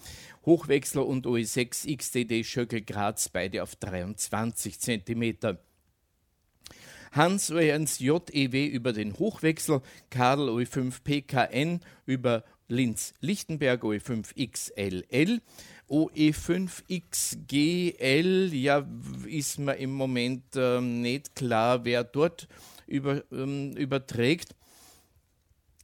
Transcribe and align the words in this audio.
Hochwechsler 0.47 1.07
und 1.07 1.27
OE6 1.27 1.95
XTD 1.95 2.45
Schöckel 2.45 2.81
Graz 2.81 3.29
beide 3.29 3.63
auf 3.63 3.77
23 3.77 4.81
cm. 4.81 5.59
Hans 7.13 7.53
OE1 7.53 8.01
JEW 8.01 8.67
über 8.67 8.93
den 8.93 9.19
Hochwechsel, 9.19 9.81
Karl 10.11 10.49
OE5 10.49 11.03
PKN 11.03 11.81
über 12.07 12.45
Linz 12.69 13.15
Lichtenberg 13.21 13.83
OE5 13.83 14.37
XLL. 14.51 15.41
OE5XGL, 15.89 18.55
ja, 18.55 18.87
ist 19.27 19.59
mir 19.59 19.77
im 19.77 19.93
Moment 19.93 20.45
ähm, 20.55 21.01
nicht 21.01 21.35
klar, 21.35 21.85
wer 21.85 22.05
dort 22.05 22.47
über, 22.87 23.25
ähm, 23.33 23.73
überträgt 23.73 24.55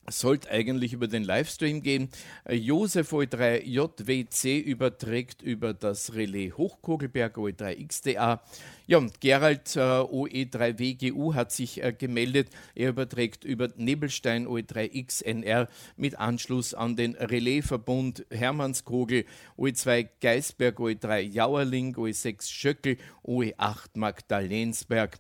sollte 0.09 0.51
eigentlich 0.51 0.93
über 0.93 1.09
den 1.09 1.25
Livestream 1.25 1.83
gehen. 1.83 2.09
Äh, 2.45 2.55
Josef 2.57 3.13
OE3 3.13 3.63
JWC 3.63 4.59
überträgt 4.59 5.43
über 5.43 5.73
das 5.73 6.15
Relais 6.15 6.53
Hochkogelberg 6.53 7.37
OE3 7.37 7.87
XDA. 7.87 8.43
Ja, 8.87 8.99
und 8.99 9.21
Gerald 9.21 9.77
äh, 9.77 9.81
OE3 9.81 10.79
WGU 10.79 11.35
hat 11.35 11.53
sich 11.53 11.83
äh, 11.83 11.93
gemeldet. 11.93 12.49
Er 12.75 12.91
überträgt 12.91 13.45
über 13.45 13.69
Nebelstein 13.77 14.47
OE3 14.47 15.07
XNR 15.07 15.69
mit 15.97 16.19
Anschluss 16.19 16.75
an 16.75 16.97
den 16.97 17.15
Relaisverbund 17.15 18.27
Hermannskogel 18.31 19.25
OE2 19.59 20.09
Geisberg 20.21 20.79
OE3 20.79 21.21
Jauerling 21.21 21.95
OE6 21.97 22.51
Schöckel 22.51 22.99
OE8 23.25 23.91
Magdalensberg. 23.95 25.19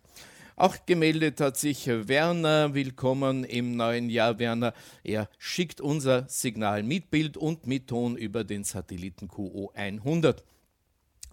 Auch 0.56 0.76
gemeldet 0.86 1.40
hat 1.40 1.56
sich 1.56 1.88
Werner. 1.88 2.74
Willkommen 2.74 3.42
im 3.42 3.76
neuen 3.76 4.08
Jahr, 4.08 4.38
Werner. 4.38 4.72
Er 5.02 5.28
schickt 5.36 5.80
unser 5.80 6.28
Signal 6.28 6.84
mit 6.84 7.10
Bild 7.10 7.36
und 7.36 7.66
mit 7.66 7.88
Ton 7.88 8.16
über 8.16 8.44
den 8.44 8.62
Satelliten 8.62 9.26
QO100. 9.26 10.44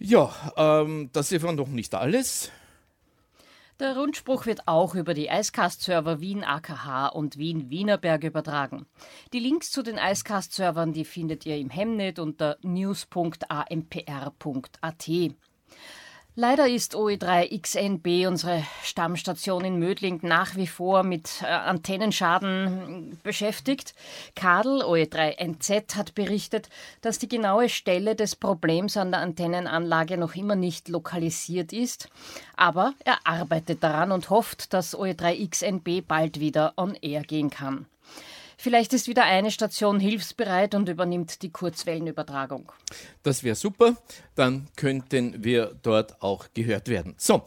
Ja, 0.00 0.34
ähm, 0.56 1.08
das 1.12 1.30
ist 1.30 1.44
noch 1.44 1.68
nicht 1.68 1.94
alles. 1.94 2.50
Der 3.82 3.96
Rundspruch 3.96 4.46
wird 4.46 4.68
auch 4.68 4.94
über 4.94 5.12
die 5.12 5.26
Icecast-Server 5.26 6.20
Wien 6.20 6.44
AKH 6.44 7.08
und 7.08 7.36
Wien 7.36 7.68
Wienerberg 7.68 8.22
übertragen. 8.22 8.86
Die 9.32 9.40
Links 9.40 9.72
zu 9.72 9.82
den 9.82 9.98
Icecast-Servern, 9.98 10.92
die 10.92 11.04
findet 11.04 11.44
ihr 11.46 11.56
im 11.56 11.68
Hemnet 11.68 12.20
unter 12.20 12.58
news.ampr.at. 12.62 15.10
Leider 16.34 16.66
ist 16.66 16.94
OE3XNB, 16.94 18.26
unsere 18.26 18.64
Stammstation 18.82 19.66
in 19.66 19.78
Mödling, 19.78 20.20
nach 20.22 20.56
wie 20.56 20.66
vor 20.66 21.02
mit 21.02 21.42
äh, 21.42 21.46
Antennenschaden 21.46 23.18
beschäftigt. 23.22 23.94
Kadel, 24.34 24.82
OE3NZ, 24.82 25.94
hat 25.94 26.14
berichtet, 26.14 26.70
dass 27.02 27.18
die 27.18 27.28
genaue 27.28 27.68
Stelle 27.68 28.16
des 28.16 28.34
Problems 28.34 28.96
an 28.96 29.10
der 29.10 29.20
Antennenanlage 29.20 30.16
noch 30.16 30.34
immer 30.34 30.56
nicht 30.56 30.88
lokalisiert 30.88 31.74
ist. 31.74 32.08
Aber 32.56 32.94
er 33.04 33.18
arbeitet 33.24 33.82
daran 33.82 34.10
und 34.10 34.30
hofft, 34.30 34.72
dass 34.72 34.96
OE3XNB 34.96 36.02
bald 36.08 36.40
wieder 36.40 36.72
on 36.78 36.94
air 36.94 37.24
gehen 37.24 37.50
kann. 37.50 37.84
Vielleicht 38.56 38.92
ist 38.92 39.08
wieder 39.08 39.24
eine 39.24 39.50
Station 39.50 40.00
hilfsbereit 40.00 40.74
und 40.74 40.88
übernimmt 40.88 41.42
die 41.42 41.50
Kurzwellenübertragung. 41.50 42.72
Das 43.22 43.42
wäre 43.44 43.56
super, 43.56 43.96
dann 44.34 44.68
könnten 44.76 45.44
wir 45.44 45.74
dort 45.82 46.22
auch 46.22 46.46
gehört 46.54 46.88
werden. 46.88 47.14
So, 47.16 47.42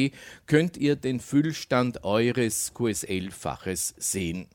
könnt 0.46 0.76
ihr 0.76 0.96
den 0.96 1.20
Füllstand 1.20 2.04
eures 2.04 2.72
QSL-Faches 2.74 3.94
sehen. 3.98 4.48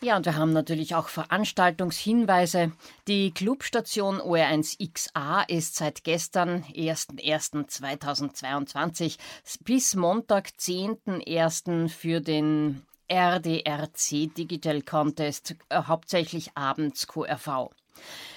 Ja, 0.00 0.16
und 0.16 0.26
wir 0.26 0.36
haben 0.36 0.52
natürlich 0.52 0.94
auch 0.94 1.08
Veranstaltungshinweise. 1.08 2.70
Die 3.08 3.32
Clubstation 3.32 4.20
OR1XA 4.20 5.48
ist 5.48 5.74
seit 5.74 6.04
gestern, 6.04 6.62
1.1.2022, 6.72 9.18
bis 9.64 9.96
Montag, 9.96 10.50
10.1. 10.56 11.88
für 11.88 12.20
den 12.20 12.82
RDRC 13.10 14.34
Digital 14.34 14.82
Contest, 14.82 15.54
äh, 15.68 15.82
hauptsächlich 15.82 16.56
abends 16.56 17.06
QRV. 17.06 17.70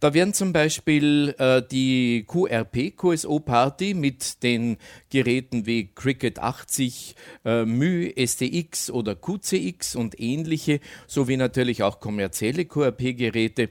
Da 0.00 0.14
werden 0.14 0.32
zum 0.32 0.52
Beispiel 0.52 1.34
äh, 1.38 1.60
die 1.60 2.24
QRP, 2.28 2.96
QSO 2.96 3.40
Party 3.40 3.94
mit 3.94 4.44
den 4.44 4.76
Geräten 5.10 5.66
wie 5.66 5.88
Cricket 5.92 6.38
80, 6.38 7.16
äh, 7.44 7.64
Mü, 7.64 8.12
STX 8.16 8.92
oder 8.92 9.16
QCX 9.16 9.96
und 9.96 10.20
ähnliche, 10.20 10.78
sowie 11.08 11.36
natürlich 11.36 11.82
auch 11.82 11.98
kommerzielle 11.98 12.64
QRP-Geräte. 12.64 13.70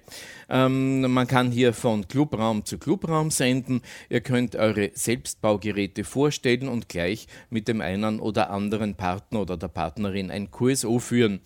Ähm, 0.49 1.09
man 1.13 1.27
kann 1.27 1.49
hier 1.49 1.71
von 1.71 2.09
Clubraum 2.09 2.65
zu 2.65 2.77
Clubraum 2.77 3.31
senden. 3.31 3.81
Ihr 4.09 4.19
könnt 4.19 4.57
eure 4.57 4.91
Selbstbaugeräte 4.93 6.03
vorstellen 6.03 6.67
und 6.67 6.89
gleich 6.89 7.27
mit 7.49 7.69
dem 7.69 7.79
einen 7.79 8.19
oder 8.19 8.49
anderen 8.49 8.95
Partner 8.95 9.41
oder 9.41 9.55
der 9.55 9.69
Partnerin 9.69 10.29
ein 10.29 10.51
QSO 10.51 10.99
führen. 10.99 11.39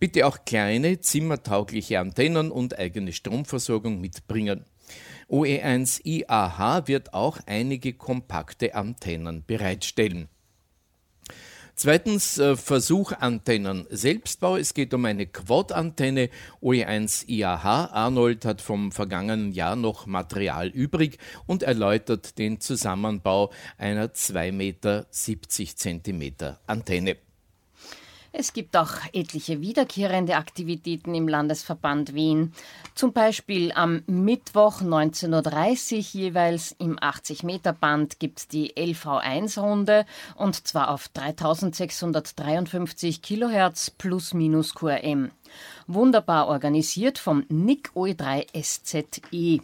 Bitte 0.00 0.26
auch 0.26 0.44
kleine, 0.44 1.00
zimmertaugliche 1.00 2.00
Antennen 2.00 2.50
und 2.50 2.78
eigene 2.78 3.12
Stromversorgung 3.12 4.00
mitbringen. 4.24 4.64
OE1 5.30 6.04
IAH 6.04 6.86
wird 6.86 7.14
auch 7.14 7.38
einige 7.46 7.94
kompakte 7.94 8.74
Antennen 8.74 9.44
bereitstellen. 9.46 10.28
Zweitens 11.76 12.38
äh, 12.38 12.56
Versuchantennen 12.56 13.86
Selbstbau. 13.90 14.56
Es 14.56 14.74
geht 14.74 14.94
um 14.94 15.04
eine 15.06 15.26
Quad-Antenne 15.26 16.30
OE1 16.62 17.26
IAH. 17.26 17.92
Arnold 17.92 18.44
hat 18.44 18.60
vom 18.60 18.92
vergangenen 18.92 19.50
Jahr 19.50 19.74
noch 19.74 20.06
Material 20.06 20.68
übrig 20.68 21.18
und 21.46 21.64
erläutert 21.64 22.38
den 22.38 22.60
Zusammenbau 22.60 23.50
einer 23.76 24.06
2,70 24.06 26.12
Meter 26.12 26.60
Antenne. 26.68 27.16
Es 28.36 28.52
gibt 28.52 28.76
auch 28.76 28.90
etliche 29.12 29.60
wiederkehrende 29.60 30.34
Aktivitäten 30.34 31.14
im 31.14 31.28
Landesverband 31.28 32.14
Wien. 32.14 32.52
Zum 32.96 33.12
Beispiel 33.12 33.70
am 33.70 34.02
Mittwoch 34.08 34.82
19.30 34.82 35.94
Uhr 35.94 36.00
jeweils 36.00 36.74
im 36.80 36.98
80-Meter-Band 36.98 38.18
gibt 38.18 38.40
es 38.40 38.48
die 38.48 38.74
LV1-Runde 38.74 40.04
und 40.34 40.66
zwar 40.66 40.90
auf 40.90 41.06
3653 41.10 43.22
Kilohertz 43.22 43.90
plus 43.90 44.34
minus 44.34 44.74
QRM. 44.74 45.30
Wunderbar 45.86 46.48
organisiert 46.48 47.18
vom 47.18 47.46
NIC 47.48 47.92
OE3 47.94 48.46
SZE. 48.60 49.60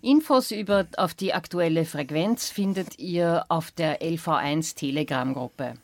Infos 0.00 0.50
über, 0.50 0.86
auf 0.96 1.12
die 1.12 1.34
aktuelle 1.34 1.84
Frequenz 1.84 2.48
findet 2.48 2.98
ihr 2.98 3.44
auf 3.50 3.70
der 3.70 4.00
LV1 4.00 4.76
Telegram-Gruppe. 4.76 5.74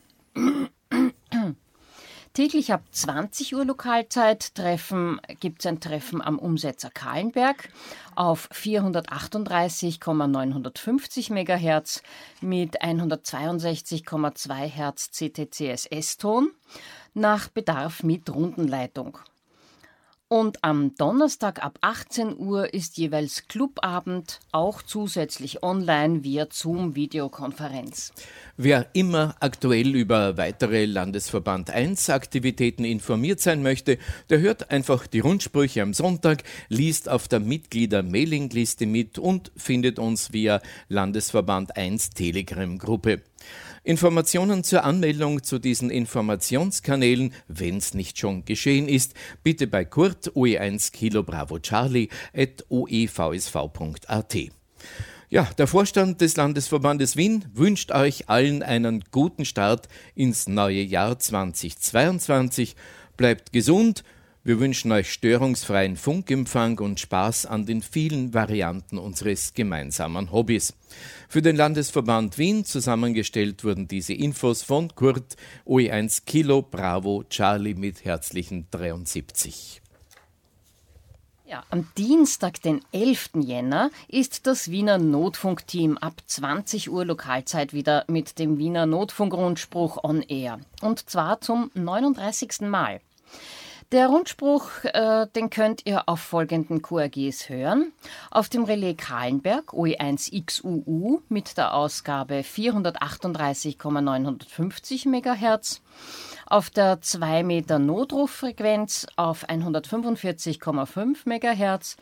Täglich 2.35 2.71
ab 2.73 2.83
20 2.91 3.55
Uhr 3.55 3.63
Lokalzeit 3.63 4.55
treffen, 4.55 5.21
gibt 5.39 5.61
es 5.61 5.67
ein 5.67 5.79
Treffen 5.79 6.21
am 6.21 6.37
Umsetzer 6.37 6.89
Kahlenberg 6.89 7.69
auf 8.13 8.49
438,950 8.51 11.29
MHz 11.29 12.03
mit 12.41 12.81
162,2 12.81 14.53
Hertz 14.65 15.11
CTCSS-Ton 15.11 16.51
nach 17.13 17.47
Bedarf 17.47 18.03
mit 18.03 18.29
Rundenleitung. 18.29 19.17
Und 20.35 20.65
am 20.65 20.93
Donnerstag 20.97 21.63
ab 21.63 21.77
18 21.79 22.37
Uhr 22.37 22.73
ist 22.73 22.97
jeweils 22.97 23.47
Clubabend, 23.47 24.41
auch 24.51 24.81
zusätzlich 24.81 25.63
online 25.63 26.25
via 26.25 26.47
Zoom-Videokonferenz. 26.51 28.11
Wer 28.57 28.87
immer 28.91 29.37
aktuell 29.39 29.95
über 29.95 30.35
weitere 30.35 30.87
Landesverband 30.87 31.69
1 31.69 32.09
Aktivitäten 32.09 32.83
informiert 32.83 33.39
sein 33.39 33.63
möchte, 33.63 33.97
der 34.29 34.41
hört 34.41 34.71
einfach 34.71 35.07
die 35.07 35.19
Rundsprüche 35.19 35.81
am 35.81 35.93
Sonntag, 35.93 36.43
liest 36.67 37.07
auf 37.07 37.29
der 37.29 37.39
Mitglieder-Mailingliste 37.39 38.87
mit 38.87 39.17
und 39.17 39.53
findet 39.55 39.99
uns 39.99 40.33
via 40.33 40.61
Landesverband 40.89 41.77
1 41.77 42.09
Telegram-Gruppe. 42.09 43.21
Informationen 43.85 44.63
zur 44.63 44.83
Anmeldung 44.83 45.43
zu 45.43 45.59
diesen 45.59 45.91
Informationskanälen, 45.91 47.33
wenn 47.47 47.77
es 47.77 47.93
nicht 47.93 48.17
schon 48.17 48.43
geschehen 48.43 48.89
ist, 48.89 49.13
bitte 49.43 49.67
bei 49.67 49.85
Kurt 49.85 50.31
OE1 50.31 50.91
Kilo 50.91 51.21
Bravo 51.21 51.59
Charlie 51.59 52.09
at 52.35 52.65
oevsv.at. 52.69 54.35
Ja, 55.29 55.47
der 55.57 55.67
Vorstand 55.67 56.19
des 56.21 56.35
Landesverbandes 56.35 57.15
Wien 57.15 57.45
wünscht 57.53 57.91
euch 57.91 58.27
allen 58.27 58.63
einen 58.63 59.03
guten 59.11 59.45
Start 59.45 59.87
ins 60.15 60.47
neue 60.47 60.81
Jahr 60.81 61.19
2022. 61.19 62.75
Bleibt 63.17 63.53
gesund, 63.53 64.03
wir 64.45 64.59
wünschen 64.59 64.91
euch 64.91 65.11
störungsfreien 65.11 65.97
Funkempfang 65.97 66.77
und 66.77 66.99
Spaß 66.99 67.47
an 67.47 67.65
den 67.65 67.81
vielen 67.81 68.35
Varianten 68.35 68.99
unseres 68.99 69.55
gemeinsamen 69.55 70.31
Hobbys. 70.31 70.75
Für 71.27 71.41
den 71.41 71.55
Landesverband 71.55 72.37
Wien 72.37 72.63
zusammengestellt 72.63 73.63
wurden 73.63 73.87
diese 73.87 74.13
Infos 74.13 74.61
von 74.61 74.93
Kurt 74.93 75.35
OE1 75.65 76.25
Kilo 76.27 76.61
Bravo 76.61 77.23
Charlie 77.27 77.73
mit 77.73 78.05
herzlichen 78.05 78.67
73. 78.69 79.81
Ja, 81.47 81.63
am 81.71 81.87
Dienstag, 81.97 82.61
den 82.61 82.81
11. 82.91 83.31
Jänner, 83.39 83.89
ist 84.07 84.45
das 84.45 84.69
Wiener 84.69 84.99
Notfunkteam 84.99 85.97
ab 85.97 86.21
20 86.23 86.91
Uhr 86.91 87.03
Lokalzeit 87.03 87.73
wieder 87.73 88.05
mit 88.07 88.37
dem 88.37 88.59
Wiener 88.59 88.85
Notfunkrundspruch 88.85 90.03
on 90.03 90.21
Air. 90.21 90.59
Und 90.81 91.09
zwar 91.09 91.41
zum 91.41 91.71
39. 91.73 92.61
Mal. 92.61 93.01
Der 93.91 94.07
Rundspruch, 94.07 94.83
äh, 94.83 95.27
den 95.35 95.51
könnt 95.51 95.85
ihr 95.85 96.09
auf 96.09 96.19
folgenden 96.19 96.81
QRGs 96.81 97.49
hören. 97.49 97.93
Auf 98.31 98.49
dem 98.49 98.63
Relais 98.63 98.95
Kahlenberg 98.97 99.73
OE1XUU 99.73 101.21
mit 101.29 101.55
der 101.55 101.75
Ausgabe 101.75 102.41
438,950 102.41 105.05
MHz. 105.05 105.83
Auf 106.47 106.71
der 106.71 106.99
2 106.99 107.43
Meter 107.43 107.77
Notrufffrequenz 107.77 109.05
auf 109.17 109.47
145,5 109.47 111.25
MHz. 111.25 111.97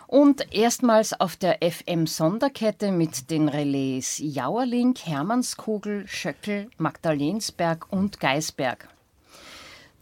und 0.08 0.54
erstmals 0.54 1.18
auf 1.18 1.38
der 1.38 1.60
FM 1.62 2.06
Sonderkette 2.06 2.92
mit 2.92 3.32
den 3.32 3.48
Relais 3.48 4.20
Jauerlink, 4.20 5.06
Hermannskogel, 5.06 6.06
Schöckel, 6.06 6.70
Magdalensberg 6.78 7.90
und 7.94 8.20
Geisberg. 8.20 8.90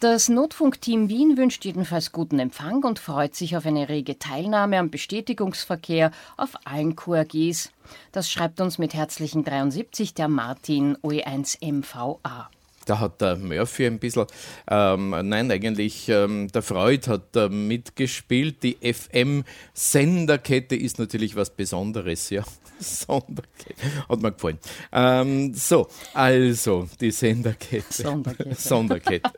Das 0.03 0.27
Notfunkteam 0.27 1.07
Wien 1.07 1.38
wünscht 1.38 1.63
jedenfalls 1.63 2.12
guten 2.12 2.38
Empfang 2.38 2.83
und 2.83 3.00
freut 3.00 3.36
sich 3.36 3.55
auf 3.55 3.65
eine 3.65 3.88
rege 3.88 4.19
Teilnahme 4.19 4.77
am 4.77 4.89
Bestätigungsverkehr 4.89 6.12
auf 6.36 6.57
allen 6.65 6.98
QRGs. 6.98 7.72
Das 8.12 8.29
schreibt 8.29 8.60
uns 8.60 8.77
mit 8.77 8.93
herzlichen 8.93 9.45
73 9.45 10.13
der 10.13 10.27
Martin 10.27 10.98
OE1MVA. 10.98 12.48
Da 12.85 12.99
hat 12.99 13.21
der 13.21 13.37
Murphy 13.37 13.85
ein 13.85 13.99
bisschen, 13.99 14.25
ähm, 14.69 15.09
nein, 15.09 15.51
eigentlich 15.51 16.09
ähm, 16.09 16.49
der 16.49 16.61
Freud 16.61 17.09
hat 17.09 17.35
äh, 17.35 17.49
mitgespielt. 17.49 18.63
Die 18.63 18.77
FM-Senderkette 18.81 20.75
ist 20.75 20.99
natürlich 20.99 21.35
was 21.35 21.49
Besonderes, 21.49 22.29
ja. 22.29 22.43
Sonderkette. 22.79 23.75
Hat 24.09 24.21
mir 24.21 24.31
gefallen. 24.31 24.59
Ähm, 24.91 25.53
so, 25.53 25.87
also 26.13 26.87
die 26.99 27.11
Senderkette. 27.11 28.03
Sonderkette. 28.03 28.55
Sonderkette. 28.57 29.31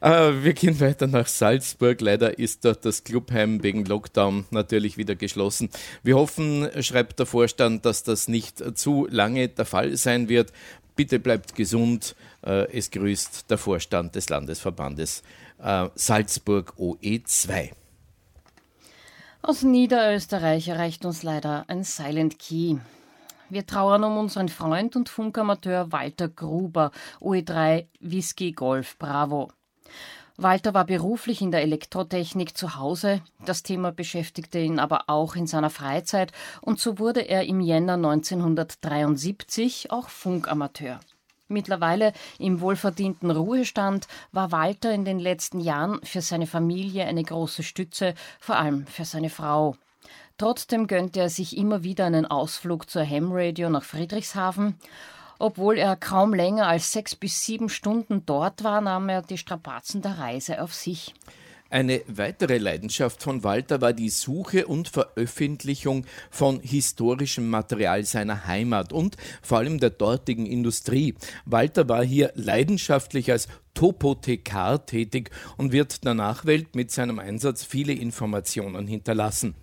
äh, 0.00 0.32
wir 0.42 0.52
gehen 0.52 0.78
weiter 0.80 1.06
nach 1.06 1.26
Salzburg. 1.26 2.00
Leider 2.00 2.38
ist 2.38 2.64
dort 2.64 2.84
das 2.84 3.04
Clubheim 3.04 3.62
wegen 3.62 3.84
Lockdown 3.84 4.44
natürlich 4.50 4.96
wieder 4.96 5.16
geschlossen. 5.16 5.70
Wir 6.02 6.16
hoffen, 6.16 6.68
schreibt 6.82 7.18
der 7.18 7.26
Vorstand, 7.26 7.84
dass 7.84 8.02
das 8.02 8.28
nicht 8.28 8.62
zu 8.78 9.06
lange 9.10 9.48
der 9.48 9.64
Fall 9.64 9.96
sein 9.96 10.28
wird. 10.28 10.52
Bitte 10.96 11.18
bleibt 11.18 11.54
gesund. 11.54 12.16
Äh, 12.42 12.72
es 12.76 12.90
grüßt 12.90 13.50
der 13.50 13.58
Vorstand 13.58 14.14
des 14.14 14.28
Landesverbandes 14.28 15.22
äh, 15.62 15.88
Salzburg 15.94 16.72
OE2. 16.78 17.70
Aus 19.42 19.62
Niederösterreich 19.62 20.68
erreicht 20.68 21.04
uns 21.04 21.22
leider 21.22 21.64
ein 21.68 21.84
Silent 21.84 22.38
Key. 22.38 22.78
Wir 23.48 23.64
trauern 23.64 24.02
um 24.02 24.18
unseren 24.18 24.48
Freund 24.48 24.96
und 24.96 25.08
Funkamateur 25.08 25.92
Walter 25.92 26.28
Gruber, 26.28 26.90
OE3 27.20 27.86
Whisky 28.00 28.50
Golf 28.50 28.98
Bravo. 28.98 29.52
Walter 30.38 30.74
war 30.74 30.84
beruflich 30.84 31.40
in 31.40 31.50
der 31.50 31.62
Elektrotechnik 31.62 32.56
zu 32.56 32.76
Hause, 32.76 33.22
das 33.46 33.62
Thema 33.62 33.90
beschäftigte 33.90 34.58
ihn 34.58 34.78
aber 34.78 35.04
auch 35.08 35.34
in 35.34 35.46
seiner 35.46 35.70
Freizeit 35.70 36.32
und 36.60 36.78
so 36.78 36.98
wurde 36.98 37.22
er 37.22 37.44
im 37.46 37.60
Jänner 37.60 37.94
1973 37.94 39.90
auch 39.90 40.08
Funkamateur. 40.08 41.00
Mittlerweile 41.48 42.12
im 42.38 42.60
wohlverdienten 42.60 43.30
Ruhestand 43.30 44.08
war 44.32 44.52
Walter 44.52 44.92
in 44.92 45.04
den 45.04 45.20
letzten 45.20 45.60
Jahren 45.60 46.00
für 46.02 46.20
seine 46.20 46.46
Familie 46.46 47.04
eine 47.04 47.22
große 47.22 47.62
Stütze, 47.62 48.14
vor 48.40 48.56
allem 48.56 48.86
für 48.86 49.04
seine 49.04 49.30
Frau. 49.30 49.76
Trotzdem 50.38 50.86
gönnte 50.86 51.20
er 51.20 51.30
sich 51.30 51.56
immer 51.56 51.82
wieder 51.82 52.04
einen 52.04 52.26
Ausflug 52.26 52.90
zur 52.90 53.08
Ham 53.08 53.30
Radio 53.30 53.70
nach 53.70 53.84
Friedrichshafen. 53.84 54.74
Obwohl 55.38 55.78
er 55.78 55.96
kaum 55.96 56.34
länger 56.34 56.66
als 56.66 56.92
sechs 56.92 57.14
bis 57.14 57.44
sieben 57.44 57.68
Stunden 57.68 58.24
dort 58.26 58.64
war, 58.64 58.80
nahm 58.80 59.08
er 59.08 59.22
die 59.22 59.38
Strapazen 59.38 60.02
der 60.02 60.18
Reise 60.18 60.62
auf 60.62 60.74
sich. 60.74 61.14
Eine 61.68 62.02
weitere 62.06 62.58
Leidenschaft 62.58 63.24
von 63.24 63.42
Walter 63.42 63.80
war 63.80 63.92
die 63.92 64.08
Suche 64.08 64.68
und 64.68 64.88
Veröffentlichung 64.88 66.06
von 66.30 66.60
historischem 66.60 67.50
Material 67.50 68.04
seiner 68.04 68.46
Heimat 68.46 68.92
und 68.92 69.16
vor 69.42 69.58
allem 69.58 69.80
der 69.80 69.90
dortigen 69.90 70.46
Industrie. 70.46 71.14
Walter 71.44 71.88
war 71.88 72.04
hier 72.04 72.30
leidenschaftlich 72.36 73.32
als 73.32 73.48
Topothekar 73.74 74.86
tätig 74.86 75.30
und 75.56 75.72
wird 75.72 76.04
der 76.04 76.14
Nachwelt 76.14 76.76
mit 76.76 76.92
seinem 76.92 77.18
Einsatz 77.18 77.64
viele 77.64 77.92
Informationen 77.92 78.86
hinterlassen. 78.86 79.56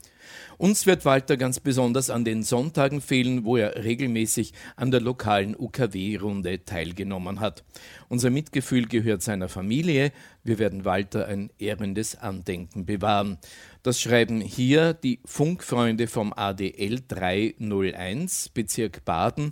Uns 0.63 0.86
wird 0.86 1.03
Walter 1.03 1.36
ganz 1.36 1.60
besonders 1.60 2.10
an 2.10 2.24
den 2.24 2.41
Sonntagen 2.41 3.01
fehlen, 3.01 3.43
wo 3.43 3.58
er 3.58 3.84
regelmäßig 3.84 4.53
an 4.77 4.91
der 4.91 5.01
lokalen 5.01 5.58
UKW-Runde 5.60 6.63
teilgenommen 6.63 7.41
hat. 7.41 7.65
Unser 8.08 8.29
Mitgefühl 8.29 8.86
gehört 8.88 9.22
seiner 9.22 9.50
Familie. 9.50 10.13
Wir 10.41 10.60
werden 10.60 10.86
Walter 10.86 11.27
ein 11.27 11.51
ehrendes 11.60 12.15
Andenken 12.15 12.86
bewahren. 12.86 13.39
Das 13.82 14.00
schreiben 14.00 14.39
hier 14.39 14.93
die 14.93 15.20
Funkfreunde 15.25 16.08
vom 16.08 16.32
ADL 16.32 17.01
301, 17.10 18.48
Bezirk 18.53 19.03
Baden. 19.03 19.51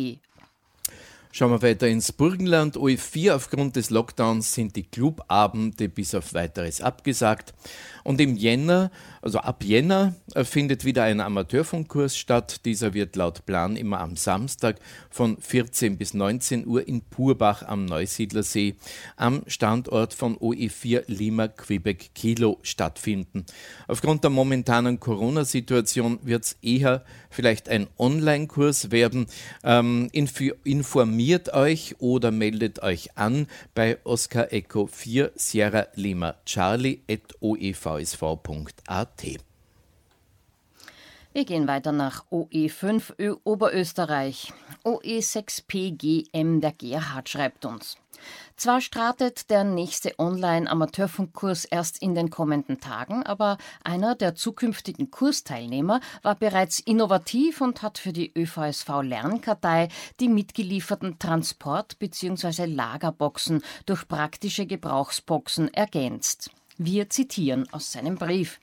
Schauen 1.32 1.52
wir 1.52 1.62
weiter 1.62 1.86
ins 1.86 2.10
Burgenland. 2.10 2.76
OE4 2.76 3.34
aufgrund 3.34 3.76
des 3.76 3.90
Lockdowns 3.90 4.52
sind 4.52 4.74
die 4.74 4.82
Clubabende 4.82 5.88
bis 5.88 6.12
auf 6.16 6.34
weiteres 6.34 6.80
abgesagt. 6.80 7.54
Und 8.02 8.20
im 8.20 8.36
Jänner, 8.36 8.90
also 9.22 9.38
ab 9.38 9.62
Jänner, 9.62 10.16
äh, 10.34 10.42
findet 10.42 10.84
wieder 10.84 11.04
ein 11.04 11.20
Amateurfunkkurs 11.20 12.16
statt. 12.16 12.64
Dieser 12.64 12.94
wird 12.94 13.14
laut 13.14 13.46
Plan 13.46 13.76
immer 13.76 14.00
am 14.00 14.16
Samstag 14.16 14.80
von 15.08 15.36
14 15.40 15.98
bis 15.98 16.14
19 16.14 16.66
Uhr 16.66 16.88
in 16.88 17.02
Purbach 17.02 17.62
am 17.62 17.84
Neusiedlersee 17.84 18.74
am 19.16 19.42
Standort 19.46 20.14
von 20.14 20.36
OE4 20.36 21.04
Lima 21.06 21.46
Quebec 21.46 22.10
Kilo 22.14 22.58
stattfinden. 22.62 23.46
Aufgrund 23.86 24.24
der 24.24 24.30
momentanen 24.30 24.98
Corona-Situation 24.98 26.18
wird 26.22 26.44
es 26.44 26.56
eher 26.62 27.04
vielleicht 27.28 27.68
ein 27.68 27.86
Online-Kurs 27.98 28.90
werden. 28.90 29.26
Ähm, 29.62 30.08
informiert 31.20 31.52
euch 31.52 31.96
oder 31.98 32.30
meldet 32.30 32.82
euch 32.82 33.18
an 33.18 33.46
bei 33.74 33.98
Oscar 34.04 34.54
Echo 34.54 34.86
4 34.86 35.32
Sierra 35.34 35.88
Lima 35.94 36.36
Charlie 36.46 37.02
at 37.10 37.34
oevsv.at. 37.42 39.49
Wir 41.32 41.44
gehen 41.44 41.68
weiter 41.68 41.92
nach 41.92 42.24
OE5 42.32 43.38
Oberösterreich. 43.44 44.52
OE6PGM, 44.84 46.60
der 46.60 46.72
Gerhard 46.72 47.28
schreibt 47.28 47.64
uns. 47.64 47.96
Zwar 48.56 48.80
startet 48.80 49.48
der 49.48 49.62
nächste 49.62 50.18
Online-Amateurfunkkurs 50.18 51.66
erst 51.66 52.02
in 52.02 52.16
den 52.16 52.30
kommenden 52.30 52.80
Tagen, 52.80 53.22
aber 53.22 53.58
einer 53.84 54.16
der 54.16 54.34
zukünftigen 54.34 55.12
Kursteilnehmer 55.12 56.00
war 56.22 56.34
bereits 56.34 56.80
innovativ 56.80 57.60
und 57.60 57.80
hat 57.82 57.98
für 57.98 58.12
die 58.12 58.32
ÖVSV 58.36 58.88
Lernkartei 59.02 59.88
die 60.18 60.28
mitgelieferten 60.28 61.20
Transport- 61.20 62.00
bzw. 62.00 62.64
Lagerboxen 62.64 63.62
durch 63.86 64.08
praktische 64.08 64.66
Gebrauchsboxen 64.66 65.72
ergänzt. 65.72 66.50
Wir 66.76 67.08
zitieren 67.08 67.68
aus 67.72 67.92
seinem 67.92 68.16
Brief. 68.16 68.58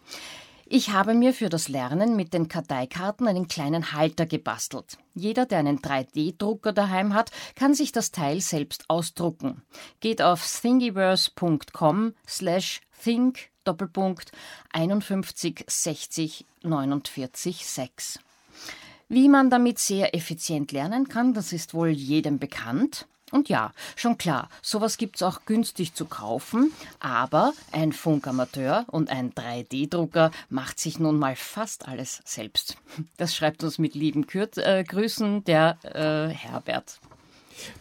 Ich 0.70 0.90
habe 0.90 1.14
mir 1.14 1.34
für 1.34 1.48
das 1.48 1.70
Lernen 1.70 2.18
mit 2.18 2.34
den 2.34 2.50
Karteikarten 2.50 3.26
einen 3.26 3.48
kleinen 3.48 3.94
Halter 3.94 4.26
gebastelt. 4.26 4.98
Jeder, 5.16 5.46
der 5.46 5.60
einen 5.60 5.80
3D-Drucker 5.80 6.74
daheim 6.74 7.14
hat, 7.14 7.32
kann 7.56 7.74
sich 7.74 7.94
das 7.94 8.12
Teil 8.12 8.42
selbst 8.42 8.84
ausdrucken. 8.90 9.62
Geht 10.02 10.22
auf 10.22 10.46
thingiverse.com 10.46 12.14
slash 12.28 12.82
think 13.02 13.50
Doppelpunkt 13.64 14.34
51 14.74 15.64
60 15.68 16.46
49 16.64 17.66
6. 17.66 18.20
Wie 19.08 19.30
man 19.30 19.50
damit 19.50 19.80
sehr 19.80 20.14
effizient 20.16 20.74
lernen 20.74 21.08
kann, 21.08 21.34
das 21.34 21.54
ist 21.54 21.74
wohl 21.74 21.90
jedem 21.90 22.40
bekannt. 22.40 23.08
Und 23.32 23.50
ja, 23.50 23.74
schon 23.96 24.18
klar, 24.18 24.50
sowas 24.62 24.98
gibt's 24.98 25.22
auch 25.22 25.42
günstig 25.46 25.94
zu 25.94 26.06
kaufen, 26.06 26.72
aber 27.00 27.54
ein 27.72 27.92
Funkamateur 27.92 28.86
und 28.88 29.10
ein 29.10 29.34
3D-Drucker 29.34 30.32
macht 30.50 30.80
sich 30.80 31.00
nun 31.00 31.20
mal 31.20 31.36
fast 31.36 31.88
alles 31.88 32.22
selbst. 32.24 32.78
Das 33.18 33.36
schreibt 33.36 33.64
uns 33.64 33.80
mit 33.80 33.96
lieben 33.96 34.28
Kür 34.28 34.48
äh, 34.56 34.84
Grüßen 34.84 35.44
der 35.44 35.78
äh, 35.84 36.34
Herbert. 36.34 37.00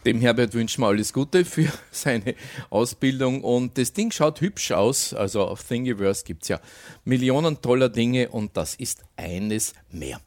Dem 0.05 0.19
Herbert 0.19 0.53
wünschen 0.53 0.81
wir 0.81 0.87
alles 0.87 1.13
Gute 1.13 1.45
für 1.45 1.71
seine 1.91 2.35
Ausbildung 2.69 3.43
und 3.43 3.77
das 3.77 3.93
Ding 3.93 4.11
schaut 4.11 4.41
hübsch 4.41 4.71
aus. 4.71 5.13
Also 5.13 5.43
auf 5.43 5.63
Thingiverse 5.63 6.25
gibt 6.25 6.43
es 6.43 6.49
ja 6.49 6.59
Millionen 7.05 7.61
toller 7.61 7.89
Dinge 7.89 8.29
und 8.29 8.57
das 8.57 8.75
ist 8.75 9.03
eines 9.15 9.73
mehr. 9.91 10.19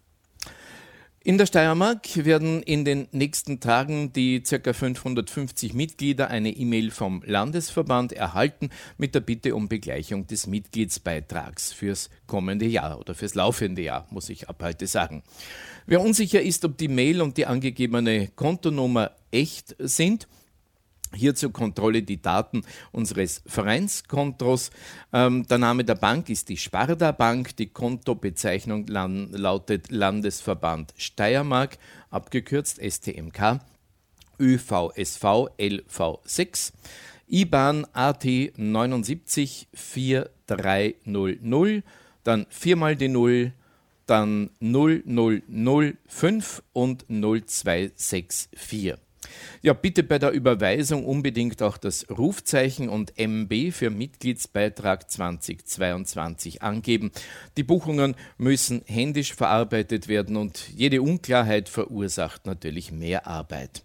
In 1.22 1.36
der 1.36 1.44
Steiermark 1.44 2.24
werden 2.24 2.62
in 2.62 2.86
den 2.86 3.06
nächsten 3.12 3.60
Tagen 3.60 4.10
die 4.10 4.40
ca. 4.40 4.72
550 4.72 5.74
Mitglieder 5.74 6.30
eine 6.30 6.48
E-Mail 6.48 6.90
vom 6.90 7.22
Landesverband 7.26 8.14
erhalten 8.14 8.70
mit 8.96 9.14
der 9.14 9.20
Bitte 9.20 9.54
um 9.54 9.68
Begleichung 9.68 10.26
des 10.26 10.46
Mitgliedsbeitrags 10.46 11.74
fürs 11.74 12.08
kommende 12.26 12.64
Jahr 12.64 12.98
oder 12.98 13.14
fürs 13.14 13.34
laufende 13.34 13.82
Jahr, 13.82 14.06
muss 14.08 14.30
ich 14.30 14.48
ab 14.48 14.62
heute 14.62 14.86
sagen. 14.86 15.22
Wer 15.84 16.00
unsicher 16.00 16.40
ist, 16.40 16.64
ob 16.64 16.78
die 16.78 16.88
Mail 16.88 17.20
und 17.20 17.36
die 17.36 17.44
angegebene 17.44 18.28
Kontonummer 18.28 19.10
echt 19.30 19.76
sind, 19.78 20.26
hier 21.14 21.34
zur 21.34 21.52
Kontrolle 21.52 22.02
die 22.02 22.22
Daten 22.22 22.62
unseres 22.92 23.42
Vereinskontos. 23.46 24.70
Ähm, 25.12 25.46
der 25.46 25.58
Name 25.58 25.84
der 25.84 25.96
Bank 25.96 26.30
ist 26.30 26.48
die 26.48 26.56
Sparda 26.56 27.12
Bank. 27.12 27.54
Die 27.56 27.68
Kontobezeichnung 27.68 28.86
lautet 28.86 29.90
Landesverband 29.90 30.94
Steiermark, 30.96 31.76
abgekürzt 32.10 32.80
STMK, 32.80 33.60
ÖVSV 34.38 35.50
LV6. 35.58 36.72
IBAN 37.32 37.86
AT 37.92 38.24
79 38.24 39.68
4300, 39.72 41.84
dann 42.24 42.46
viermal 42.50 42.96
die 42.96 43.06
0, 43.06 43.52
dann 44.06 44.50
0005 44.60 46.64
und 46.72 47.08
0264. 47.08 48.96
Ja, 49.62 49.72
bitte 49.72 50.02
bei 50.02 50.18
der 50.18 50.32
Überweisung 50.32 51.04
unbedingt 51.04 51.62
auch 51.62 51.76
das 51.76 52.06
Rufzeichen 52.10 52.88
und 52.88 53.12
MB 53.18 53.72
für 53.72 53.90
Mitgliedsbeitrag 53.90 55.10
2022 55.10 56.62
angeben. 56.62 57.10
Die 57.56 57.62
Buchungen 57.62 58.14
müssen 58.38 58.82
händisch 58.86 59.34
verarbeitet 59.34 60.08
werden 60.08 60.36
und 60.36 60.68
jede 60.74 61.02
Unklarheit 61.02 61.68
verursacht 61.68 62.46
natürlich 62.46 62.92
mehr 62.92 63.26
Arbeit. 63.26 63.82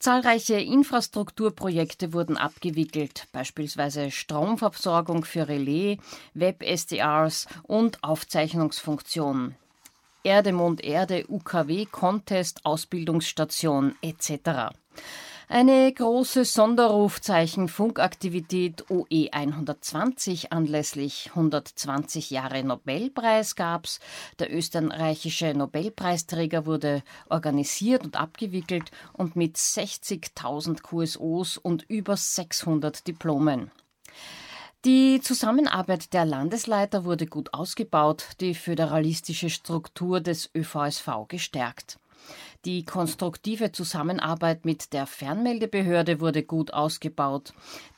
Zahlreiche 0.00 0.54
Infrastrukturprojekte 0.54 2.12
wurden 2.12 2.36
abgewickelt, 2.36 3.28
beispielsweise 3.30 4.10
Stromversorgung 4.10 5.24
für 5.24 5.46
Relais, 5.46 5.98
Web-SDRs 6.34 7.46
und 7.62 8.02
Aufzeichnungsfunktionen. 8.02 9.54
Erde, 10.24 10.52
Mond, 10.52 10.82
Erde, 10.82 11.24
UKW, 11.28 11.86
Contest, 11.86 12.66
Ausbildungsstation 12.66 13.94
etc. 14.02 14.74
Eine 15.52 15.92
große 15.92 16.46
Sonderrufzeichen 16.46 17.68
Funkaktivität 17.68 18.90
OE 18.90 19.28
120 19.32 20.50
anlässlich 20.50 21.28
120 21.34 22.30
Jahre 22.30 22.64
Nobelpreis 22.64 23.54
gab's. 23.54 24.00
Der 24.38 24.50
österreichische 24.50 25.52
Nobelpreisträger 25.52 26.64
wurde 26.64 27.02
organisiert 27.28 28.02
und 28.02 28.16
abgewickelt 28.16 28.92
und 29.12 29.36
mit 29.36 29.58
60.000 29.58 30.80
QSOs 30.80 31.58
und 31.58 31.82
über 31.82 32.16
600 32.16 33.06
Diplomen. 33.06 33.70
Die 34.86 35.20
Zusammenarbeit 35.20 36.14
der 36.14 36.24
Landesleiter 36.24 37.04
wurde 37.04 37.26
gut 37.26 37.52
ausgebaut, 37.52 38.26
die 38.40 38.54
föderalistische 38.54 39.50
Struktur 39.50 40.22
des 40.22 40.48
ÖVSV 40.54 41.28
gestärkt. 41.28 41.98
Die 42.64 42.84
konstruktive 42.84 43.72
Zusammenarbeit 43.72 44.64
mit 44.64 44.92
der 44.92 45.06
Fernmeldebehörde 45.06 46.20
wurde 46.20 46.44
gut 46.44 46.72
ausgebaut. 46.72 47.52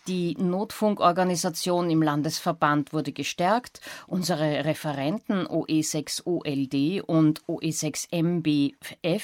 Die 0.07 0.37
Notfunkorganisation 0.39 1.91
im 1.91 2.01
Landesverband 2.01 2.95
wurde 2.95 3.13
gestärkt. 3.13 3.83
Unsere 4.07 4.65
Referenten 4.65 5.47
OE6OLD 5.47 7.03
und 7.03 7.43
OE6MBF 7.45 9.23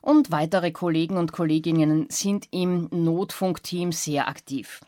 und 0.00 0.32
weitere 0.32 0.72
Kollegen 0.72 1.18
und 1.18 1.30
Kolleginnen 1.30 2.06
sind 2.10 2.48
im 2.50 2.88
Notfunkteam 2.90 3.92
sehr 3.92 4.26
aktiv. 4.26 4.80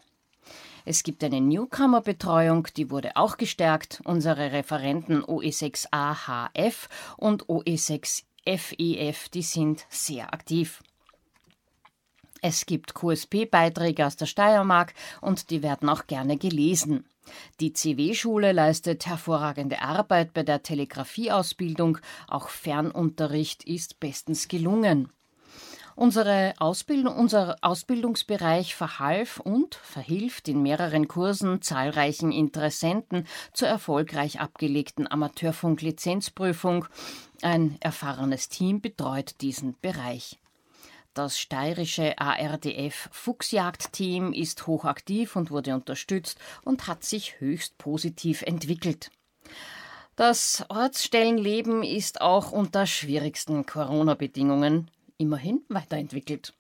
Es 0.89 1.03
gibt 1.03 1.25
eine 1.25 1.41
Newcomer-Betreuung, 1.41 2.69
die 2.77 2.93
wurde 2.93 3.17
auch 3.17 3.37
gestärkt. 3.37 4.01
Unsere 4.05 4.53
Referenten 4.53 5.25
OE6AHF 5.25 6.89
und 7.17 7.49
OE6FEF, 8.47 9.31
die 9.33 9.43
sind 9.43 9.87
sehr 9.89 10.33
aktiv. 10.33 10.83
Es 12.43 12.67
gibt 12.67 12.95
QSP-Beiträge 12.95 14.07
aus 14.07 14.17
der 14.17 14.27
Steiermark 14.27 14.95
und 15.21 15.51
die 15.51 15.63
werden 15.63 15.89
auch 15.89 16.07
gerne 16.07 16.37
gelesen. 16.37 17.07
Die 17.59 17.73
CW-Schule 17.73 18.53
leistet 18.53 19.07
hervorragende 19.07 19.83
Arbeit 19.83 20.33
bei 20.33 20.45
der 20.45 20.63
Telegrafieausbildung. 20.63 21.99
Auch 22.29 22.49
Fernunterricht 22.49 23.65
ist 23.65 23.99
bestens 23.99 24.47
gelungen. 24.47 25.11
Unsere 25.97 26.53
Ausbildung, 26.59 27.17
unser 27.17 27.57
Ausbildungsbereich 27.63 28.75
verhalf 28.75 29.41
und 29.41 29.77
verhilft 29.77 30.47
in 30.47 30.61
mehreren 30.61 31.09
Kursen 31.09 31.63
zahlreichen 31.63 32.33
Interessenten 32.33 33.27
zur 33.55 33.69
erfolgreich 33.69 34.39
abgelegten 34.39 35.11
Amateurfunk-Lizenzprüfung. 35.11 36.85
Ein 37.41 37.79
erfahrenes 37.81 38.51
Team 38.51 38.83
betreut 38.83 39.37
diesen 39.41 39.75
Bereich. 39.81 40.39
Das 41.15 41.39
steirische 41.39 42.19
ARDF 42.19 43.09
Fuchsjagdteam 43.11 44.35
ist 44.35 44.67
hochaktiv 44.67 45.35
und 45.35 45.51
wurde 45.51 45.75
unterstützt 45.75 46.39
und 46.63 46.89
hat 46.89 47.05
sich 47.05 47.41
höchst 47.41 47.79
positiv 47.79 48.43
entwickelt. 48.43 49.11
Das 50.15 50.63
Ortsstellenleben 50.69 51.83
ist 51.83 52.21
auch 52.21 52.53
unter 52.53 52.87
schwierigsten 52.87 53.65
Corona-Bedingungen 53.65 54.91
immerhin 55.19 55.65
weiterentwickelt. 55.69 56.53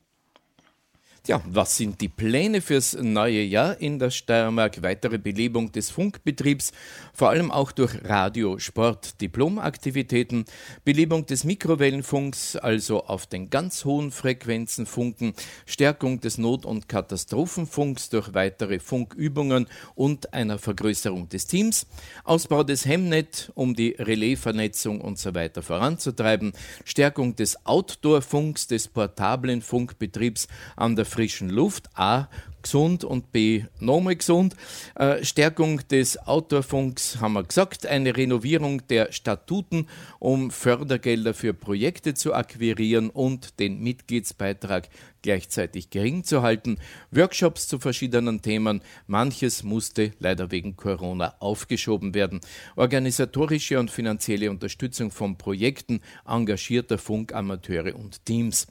Ja, 1.26 1.42
was 1.44 1.76
sind 1.76 2.00
die 2.00 2.08
Pläne 2.08 2.60
fürs 2.60 2.96
neue 3.00 3.42
Jahr 3.42 3.80
in 3.80 3.98
der 3.98 4.10
Steiermark? 4.10 4.84
Weitere 4.84 5.18
Belebung 5.18 5.72
des 5.72 5.90
Funkbetriebs, 5.90 6.70
vor 7.12 7.30
allem 7.30 7.50
auch 7.50 7.72
durch 7.72 8.04
Radio, 8.04 8.60
Sport, 8.60 9.20
Diplomaktivitäten, 9.20 10.44
Belebung 10.84 11.26
des 11.26 11.42
Mikrowellenfunks, 11.42 12.54
also 12.54 13.06
auf 13.06 13.26
den 13.26 13.50
ganz 13.50 13.84
hohen 13.84 14.12
Frequenzen 14.12 14.86
funken, 14.86 15.32
Stärkung 15.64 16.20
des 16.20 16.38
Not- 16.38 16.64
und 16.64 16.88
Katastrophenfunks 16.88 18.08
durch 18.08 18.32
weitere 18.32 18.78
Funkübungen 18.78 19.66
und 19.96 20.32
einer 20.32 20.58
Vergrößerung 20.58 21.28
des 21.28 21.48
Teams, 21.48 21.88
Ausbau 22.22 22.62
des 22.62 22.86
Hemnet, 22.86 23.50
um 23.56 23.74
die 23.74 23.96
Relaisvernetzung 23.98 25.00
und 25.00 25.18
so 25.18 25.34
weiter 25.34 25.62
voranzutreiben, 25.62 26.52
Stärkung 26.84 27.34
des 27.34 27.66
Outdoor-Funks, 27.66 28.68
des 28.68 28.86
portablen 28.86 29.60
Funkbetriebs 29.60 30.46
an 30.76 30.94
der 30.94 31.04
frischen 31.16 31.48
Luft, 31.48 31.88
A, 31.94 32.28
gesund 32.60 33.02
und 33.02 33.32
B, 33.32 33.64
nochmal 33.80 34.16
gesund. 34.16 34.54
Äh, 34.96 35.24
Stärkung 35.24 35.80
des 35.88 36.18
Outdoorfunks 36.18 37.20
haben 37.20 37.32
wir 37.32 37.44
gesagt, 37.44 37.86
eine 37.86 38.14
Renovierung 38.14 38.86
der 38.88 39.12
Statuten, 39.12 39.86
um 40.18 40.50
Fördergelder 40.50 41.32
für 41.32 41.54
Projekte 41.54 42.12
zu 42.12 42.34
akquirieren 42.34 43.08
und 43.08 43.60
den 43.60 43.80
Mitgliedsbeitrag 43.80 44.90
gleichzeitig 45.22 45.88
gering 45.88 46.22
zu 46.22 46.42
halten, 46.42 46.76
Workshops 47.10 47.66
zu 47.66 47.78
verschiedenen 47.78 48.42
Themen, 48.42 48.82
manches 49.06 49.62
musste 49.62 50.12
leider 50.18 50.50
wegen 50.50 50.76
Corona 50.76 51.34
aufgeschoben 51.38 52.12
werden, 52.12 52.40
organisatorische 52.76 53.80
und 53.80 53.90
finanzielle 53.90 54.50
Unterstützung 54.50 55.10
von 55.10 55.38
Projekten 55.38 56.02
engagierter 56.26 56.98
Funkamateure 56.98 57.96
und 57.96 58.22
Teams. 58.26 58.66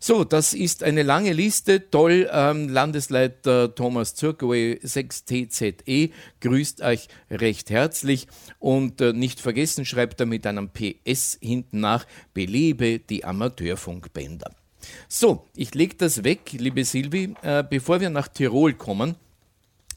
So, 0.00 0.22
das 0.22 0.54
ist 0.54 0.84
eine 0.84 1.02
lange 1.02 1.32
Liste. 1.32 1.90
Toll, 1.90 2.30
ähm, 2.32 2.68
Landesleiter 2.68 3.74
Thomas 3.74 4.14
Zirkoe 4.14 4.78
6TZE 4.80 6.10
grüßt 6.40 6.82
euch 6.82 7.08
recht 7.30 7.70
herzlich 7.70 8.28
und 8.60 9.00
äh, 9.00 9.12
nicht 9.12 9.40
vergessen 9.40 9.84
schreibt 9.84 10.20
er 10.20 10.26
mit 10.26 10.46
einem 10.46 10.70
PS 10.70 11.38
hinten 11.40 11.80
nach, 11.80 12.06
belebe 12.32 13.00
die 13.00 13.24
Amateurfunkbänder. 13.24 14.52
So, 15.08 15.48
ich 15.56 15.74
lege 15.74 15.96
das 15.96 16.22
weg, 16.22 16.52
liebe 16.52 16.84
Silvi, 16.84 17.34
äh, 17.42 17.64
bevor 17.68 18.00
wir 18.00 18.10
nach 18.10 18.28
Tirol 18.28 18.74
kommen. 18.74 19.16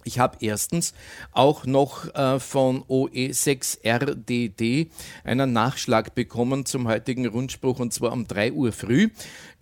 Ich 0.03 0.19
habe 0.19 0.37
erstens 0.41 0.93
auch 1.31 1.65
noch 1.65 2.13
äh, 2.15 2.39
von 2.39 2.83
OE6RDD 2.85 4.87
einen 5.23 5.53
Nachschlag 5.53 6.15
bekommen 6.15 6.65
zum 6.65 6.87
heutigen 6.87 7.27
Rundspruch 7.27 7.79
und 7.79 7.93
zwar 7.93 8.11
um 8.11 8.27
3 8.27 8.53
Uhr 8.53 8.71
früh. 8.71 9.09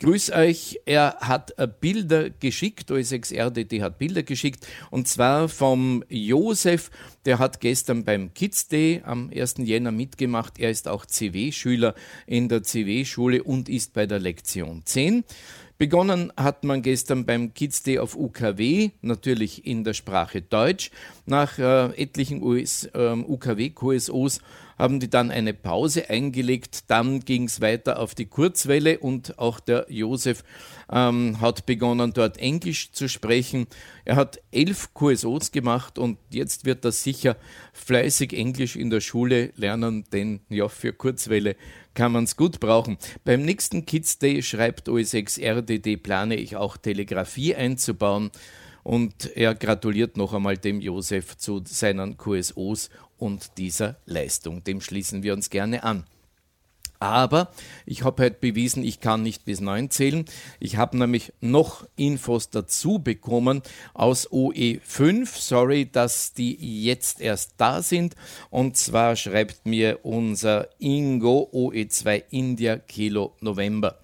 Grüß 0.01 0.31
euch, 0.31 0.79
er 0.85 1.17
hat 1.19 1.53
äh, 1.57 1.67
Bilder 1.67 2.29
geschickt, 2.29 2.89
OE6RDD 2.89 3.81
hat 3.81 3.97
Bilder 3.97 4.23
geschickt 4.23 4.65
und 4.91 5.09
zwar 5.09 5.49
vom 5.49 6.05
Josef, 6.07 6.89
der 7.25 7.37
hat 7.37 7.59
gestern 7.59 8.05
beim 8.05 8.33
Kids 8.33 8.69
Day 8.69 9.01
am 9.03 9.29
1. 9.29 9.55
Jänner 9.57 9.91
mitgemacht. 9.91 10.57
Er 10.57 10.69
ist 10.69 10.87
auch 10.87 11.05
CW-Schüler 11.05 11.95
in 12.27 12.47
der 12.47 12.63
CW-Schule 12.63 13.43
und 13.43 13.67
ist 13.67 13.91
bei 13.91 14.05
der 14.05 14.19
Lektion 14.19 14.83
10. 14.85 15.25
Begonnen 15.77 16.31
hat 16.37 16.63
man 16.63 16.81
gestern 16.81 17.25
beim 17.25 17.53
Kids 17.53 17.83
Day 17.83 17.99
auf 17.99 18.15
UKW, 18.15 18.91
natürlich 19.01 19.65
in 19.65 19.83
der 19.83 19.93
Sprache 19.93 20.41
Deutsch. 20.41 20.91
Nach 21.25 21.59
äh, 21.59 22.01
etlichen 22.01 22.41
US, 22.41 22.85
äh, 22.93 23.15
UKW-QSOs 23.15 24.39
haben 24.79 25.01
die 25.01 25.09
dann 25.09 25.29
eine 25.29 25.53
Pause 25.53 26.09
eingelegt. 26.09 26.85
Dann 26.87 27.19
ging 27.19 27.43
es 27.43 27.59
weiter 27.61 27.99
auf 27.99 28.15
die 28.15 28.25
Kurzwelle 28.25 28.99
und 28.99 29.37
auch 29.37 29.59
der 29.59 29.85
Josef 29.89 30.43
ähm, 30.91 31.41
hat 31.41 31.65
begonnen, 31.65 32.13
dort 32.13 32.37
Englisch 32.37 32.91
zu 32.93 33.09
sprechen. 33.09 33.67
Er 34.05 34.15
hat 34.15 34.39
elf 34.51 34.93
QSOs 34.93 35.51
gemacht 35.51 35.99
und 35.99 36.17
jetzt 36.29 36.65
wird 36.65 36.85
er 36.85 36.93
sicher 36.93 37.35
fleißig 37.73 38.33
Englisch 38.33 38.77
in 38.77 38.89
der 38.89 39.01
Schule 39.01 39.51
lernen, 39.55 40.05
denn 40.13 40.39
ja, 40.49 40.69
für 40.69 40.93
Kurzwelle 40.93 41.57
kann 41.93 42.13
man 42.13 42.23
es 42.23 42.37
gut 42.37 42.61
brauchen. 42.61 42.97
Beim 43.25 43.43
nächsten 43.43 43.85
Kids 43.85 44.17
Day 44.17 44.41
schreibt 44.41 44.87
OS6 44.87 45.41
RDD, 45.41 46.01
plane 46.01 46.35
ich 46.35 46.55
auch 46.55 46.77
Telegrafie 46.77 47.53
einzubauen. 47.55 48.31
Und 48.83 49.35
er 49.35 49.55
gratuliert 49.55 50.17
noch 50.17 50.33
einmal 50.33 50.57
dem 50.57 50.81
Josef 50.81 51.37
zu 51.37 51.61
seinen 51.65 52.17
QSOs 52.17 52.89
und 53.17 53.57
dieser 53.57 53.97
Leistung. 54.05 54.63
Dem 54.63 54.81
schließen 54.81 55.23
wir 55.23 55.33
uns 55.33 55.49
gerne 55.49 55.83
an. 55.83 56.05
Aber 56.99 57.51
ich 57.85 58.03
habe 58.03 58.23
heute 58.23 58.37
bewiesen, 58.39 58.83
ich 58.83 58.99
kann 58.99 59.23
nicht 59.23 59.45
bis 59.45 59.61
neun 59.61 59.89
zählen. 59.89 60.25
Ich 60.59 60.75
habe 60.75 60.97
nämlich 60.97 61.31
noch 61.39 61.87
Infos 61.95 62.49
dazu 62.49 62.99
bekommen 62.99 63.61
aus 63.93 64.29
OE5. 64.29 65.25
Sorry, 65.25 65.89
dass 65.89 66.33
die 66.33 66.83
jetzt 66.83 67.21
erst 67.21 67.53
da 67.57 67.81
sind. 67.81 68.15
Und 68.49 68.75
zwar 68.75 69.15
schreibt 69.15 69.65
mir 69.65 69.99
unser 70.03 70.67
Ingo 70.77 71.49
OE2 71.53 72.23
India 72.31 72.77
Kilo 72.77 73.33
November. 73.39 73.99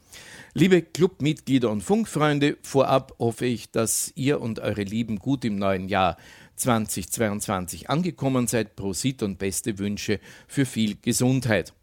Liebe 0.57 0.81
Clubmitglieder 0.81 1.69
und 1.69 1.81
Funkfreunde, 1.81 2.55
vorab 2.61 3.13
hoffe 3.19 3.45
ich, 3.45 3.71
dass 3.71 4.13
ihr 4.15 4.39
und 4.39 4.59
eure 4.59 4.83
Lieben 4.83 5.19
gut 5.19 5.43
im 5.43 5.57
neuen 5.57 5.89
Jahr 5.89 6.15
2022 6.55 7.89
angekommen 7.89 8.47
seid. 8.47 8.77
Prosit 8.77 9.21
und 9.21 9.37
beste 9.37 9.79
Wünsche 9.79 10.21
für 10.47 10.65
viel 10.65 10.95
Gesundheit. 11.01 11.73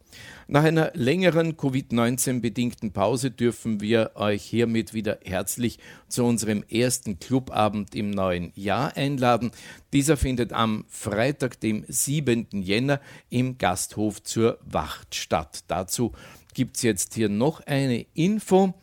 Nach 0.49 0.65
einer 0.65 0.91
längeren 0.95 1.57
Covid-19-bedingten 1.57 2.93
Pause 2.93 3.31
dürfen 3.31 3.81
wir 3.81 4.13
euch 4.15 4.43
hiermit 4.43 4.95
wieder 4.95 5.19
herzlich 5.23 5.79
zu 6.09 6.25
unserem 6.25 6.65
ersten 6.69 7.19
Clubabend 7.19 7.95
im 7.95 8.11
neuen 8.11 8.53
Jahr 8.55 8.97
einladen. 8.97 9.51
Dieser 9.93 10.17
findet 10.17 10.53
am 10.53 10.85
Freitag, 10.89 11.61
dem 11.61 11.85
7. 11.89 12.49
Jänner 12.53 13.01
im 13.29 13.59
Gasthof 13.59 14.23
zur 14.23 14.59
Wacht 14.65 15.15
statt. 15.15 15.65
Dazu 15.69 16.13
gibt 16.55 16.77
es 16.77 16.83
jetzt 16.83 17.15
hier 17.15 17.29
noch 17.29 17.61
eine 17.67 18.07
Info. 18.15 18.75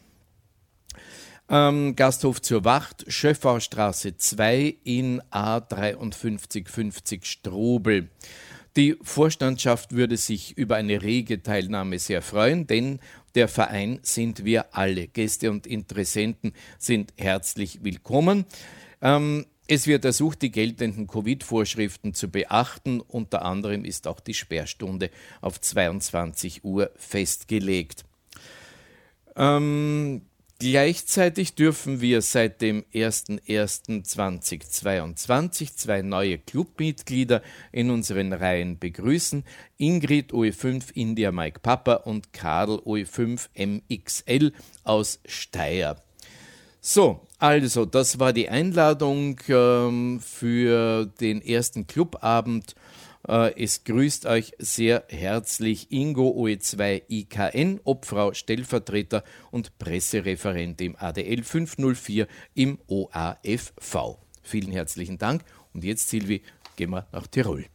Ähm, 1.50 1.96
Gasthof 1.96 2.42
zur 2.42 2.64
Wacht, 2.64 3.06
Schöffaustraße 3.08 4.18
2 4.18 4.76
in 4.84 5.22
A5350 5.32 7.26
Strobel. 7.26 8.10
Die 8.78 8.98
Vorstandschaft 9.02 9.94
würde 9.94 10.16
sich 10.16 10.58
über 10.58 10.76
eine 10.76 11.02
rege 11.02 11.42
Teilnahme 11.42 11.98
sehr 11.98 12.22
freuen, 12.22 12.68
denn 12.68 13.00
der 13.34 13.48
Verein 13.48 14.00
sind 14.04 14.46
wir 14.46 14.76
alle. 14.76 15.08
Gäste 15.08 15.50
und 15.50 15.66
Interessenten 15.66 16.54
sind 16.78 17.14
herzlich 17.18 17.84
willkommen. 17.84 18.46
Ähm, 19.02 19.46
es 19.70 19.86
wird 19.86 20.04
ersucht, 20.04 20.42
die 20.42 20.52
geltenden 20.52 21.06
Covid-Vorschriften 21.06 22.16
zu 22.16 22.30
beachten. 22.30 23.02
Unter 23.02 23.46
anderem 23.46 23.86
ist 23.86 24.08
auch 24.08 24.20
die 24.20 24.34
Sperrstunde 24.34 25.12
auf 25.42 25.62
22 25.62 26.66
Uhr 26.66 26.90
festgelegt. 26.96 28.04
Ähm, 29.36 30.24
Gleichzeitig 30.62 31.56
dürfen 31.56 32.02
wir 32.02 32.22
seit 32.22 32.62
dem 32.62 32.84
01.01.2022 32.94 35.78
zwei 35.78 36.02
neue 36.02 36.38
Clubmitglieder 36.38 37.42
in 37.72 37.90
unseren 37.90 38.34
Reihen 38.34 38.78
begrüßen. 38.78 39.46
Ingrid 39.78 40.34
OE5 40.34 40.92
India 40.96 41.32
Mike 41.32 41.62
Papa 41.62 41.94
und 41.94 42.34
Karl 42.34 42.80
OE5 42.80 43.48
MXL 43.56 44.52
aus 44.84 45.22
Steyr. 45.26 45.96
So, 46.82 47.26
also, 47.40 47.86
das 47.86 48.20
war 48.20 48.34
die 48.34 48.50
Einladung 48.50 49.40
ähm, 49.48 50.20
für 50.20 51.06
den 51.20 51.42
ersten 51.42 51.88
Clubabend 51.88 52.76
äh, 53.28 53.54
es 53.62 53.84
grüßt 53.84 54.26
euch 54.26 54.54
sehr 54.58 55.04
herzlich 55.10 55.92
Ingo 55.92 56.30
OE2 56.30 57.04
IKN, 57.10 57.80
Obfrau, 57.84 58.34
Stellvertreter 58.34 59.24
und 59.52 59.78
Pressereferent 59.78 60.82
im 60.82 60.96
ADL 60.98 61.44
504 61.44 62.28
im 62.56 62.80
OAFV. 62.88 64.18
Vielen 64.42 64.72
herzlichen 64.72 65.18
Dank 65.18 65.44
und 65.74 65.84
jetzt, 65.84 66.10
Silvi, 66.10 66.42
gehen 66.76 66.92
wir 66.92 67.08
nach 67.12 67.28
Tirol. 67.28 67.66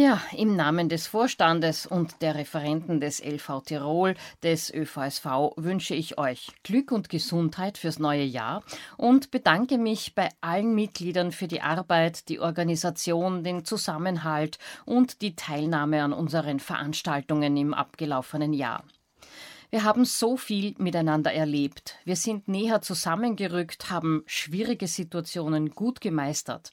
Ja, 0.00 0.22
im 0.30 0.54
Namen 0.54 0.88
des 0.88 1.08
Vorstandes 1.08 1.84
und 1.84 2.22
der 2.22 2.36
Referenten 2.36 3.00
des 3.00 3.20
LV 3.20 3.62
Tirol, 3.66 4.14
des 4.44 4.72
ÖVSV, 4.72 5.56
wünsche 5.56 5.96
ich 5.96 6.18
euch 6.18 6.52
Glück 6.62 6.92
und 6.92 7.08
Gesundheit 7.08 7.78
fürs 7.78 7.98
neue 7.98 8.22
Jahr 8.22 8.62
und 8.96 9.32
bedanke 9.32 9.76
mich 9.76 10.14
bei 10.14 10.28
allen 10.40 10.72
Mitgliedern 10.76 11.32
für 11.32 11.48
die 11.48 11.62
Arbeit, 11.62 12.28
die 12.28 12.38
Organisation, 12.38 13.42
den 13.42 13.64
Zusammenhalt 13.64 14.60
und 14.84 15.20
die 15.20 15.34
Teilnahme 15.34 16.04
an 16.04 16.12
unseren 16.12 16.60
Veranstaltungen 16.60 17.56
im 17.56 17.74
abgelaufenen 17.74 18.52
Jahr. 18.52 18.84
Wir 19.70 19.82
haben 19.82 20.04
so 20.04 20.36
viel 20.36 20.76
miteinander 20.78 21.32
erlebt. 21.32 21.96
Wir 22.04 22.14
sind 22.14 22.46
näher 22.46 22.82
zusammengerückt, 22.82 23.90
haben 23.90 24.22
schwierige 24.26 24.86
Situationen 24.86 25.70
gut 25.70 26.00
gemeistert. 26.00 26.70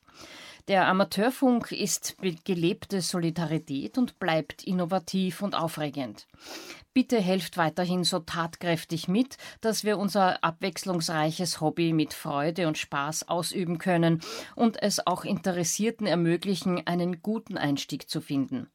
Der 0.68 0.88
Amateurfunk 0.88 1.72
ist 1.72 2.16
gelebte 2.44 3.02
Solidarität 3.02 4.00
und 4.00 4.18
bleibt 4.18 4.64
innovativ 4.64 5.44
und 5.44 5.54
aufregend. 5.54 6.26
Bitte 6.92 7.22
helft 7.22 7.58
weiterhin 7.58 8.04
so 8.04 8.18
tatkräftig 8.18 9.08
mit, 9.08 9.38
dass 9.62 9.84
wir 9.84 10.00
unser 10.00 10.44
abwechslungsreiches 10.44 11.62
Hobby 11.62 11.94
mit 11.94 12.16
Freude 12.16 12.68
und 12.68 12.80
Spaß 12.80 13.30
ausüben 13.30 13.78
können 13.78 14.22
und 14.56 14.82
es 14.82 15.06
auch 15.06 15.24
Interessierten 15.24 16.08
ermöglichen, 16.08 16.88
einen 16.88 17.22
guten 17.22 17.60
Einstieg 17.60 18.10
zu 18.10 18.20
finden. 18.20 18.68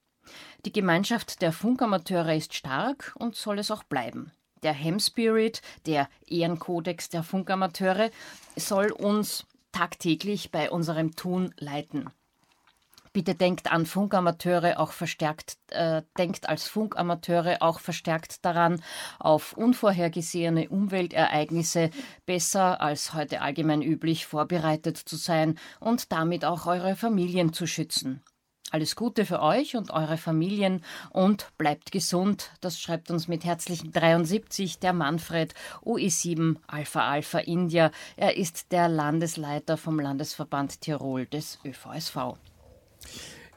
Die 0.65 0.73
Gemeinschaft 0.73 1.43
der 1.43 1.51
Funkamateure 1.51 2.37
ist 2.37 2.55
stark 2.55 3.17
und 3.19 3.35
soll 3.35 3.59
es 3.59 3.73
auch 3.73 3.83
bleiben. 3.83 4.31
Der 4.63 4.75
Hem 4.75 5.01
Spirit, 5.01 5.61
der 5.87 6.09
Ehrenkodex 6.25 7.09
der 7.09 7.25
Funkamateure, 7.25 8.11
soll 8.55 8.93
uns 8.93 9.45
tagtäglich 9.73 10.51
bei 10.51 10.71
unserem 10.71 11.17
Tun 11.17 11.55
leiten. 11.59 12.11
Bitte 13.13 13.35
denkt 13.35 13.73
an 13.73 13.87
Funkamateure 13.87 14.79
auch 14.79 14.93
verstärkt, 14.93 15.59
äh, 15.71 16.03
denkt 16.17 16.49
als 16.49 16.69
Funkamateure 16.69 17.57
auch 17.61 17.81
verstärkt 17.81 18.45
daran, 18.45 18.81
auf 19.19 19.53
unvorhergesehene 19.55 20.69
Umweltereignisse 20.69 21.91
besser 22.25 22.81
als 22.81 23.13
heute 23.13 23.41
allgemein 23.41 23.83
üblich 23.83 24.27
vorbereitet 24.27 24.97
zu 24.97 25.17
sein 25.17 25.59
und 25.81 26.13
damit 26.13 26.45
auch 26.45 26.67
eure 26.67 26.95
Familien 26.95 27.53
zu 27.53 27.67
schützen. 27.67 28.23
Alles 28.73 28.95
Gute 28.95 29.27
für 29.27 29.43
euch 29.43 29.75
und 29.75 29.91
eure 29.91 30.17
Familien 30.17 30.85
und 31.11 31.49
bleibt 31.59 31.91
gesund. 31.91 32.53
Das 32.61 32.81
schreibt 32.81 33.11
uns 33.11 33.27
mit 33.27 33.45
herzlichen 33.45 33.91
73 33.91 34.79
der 34.79 34.93
Manfred 34.93 35.55
OE7 35.85 36.55
Alpha 36.69 37.09
Alpha 37.09 37.39
India. 37.39 37.91
Er 38.17 38.37
ist 38.37 38.71
der 38.71 38.89
Landesleiter 38.89 39.77
vom 39.77 39.99
Landesverband 39.99 40.81
Tirol 40.83 41.27
des 41.27 41.59
ÖVSV. 41.65 42.37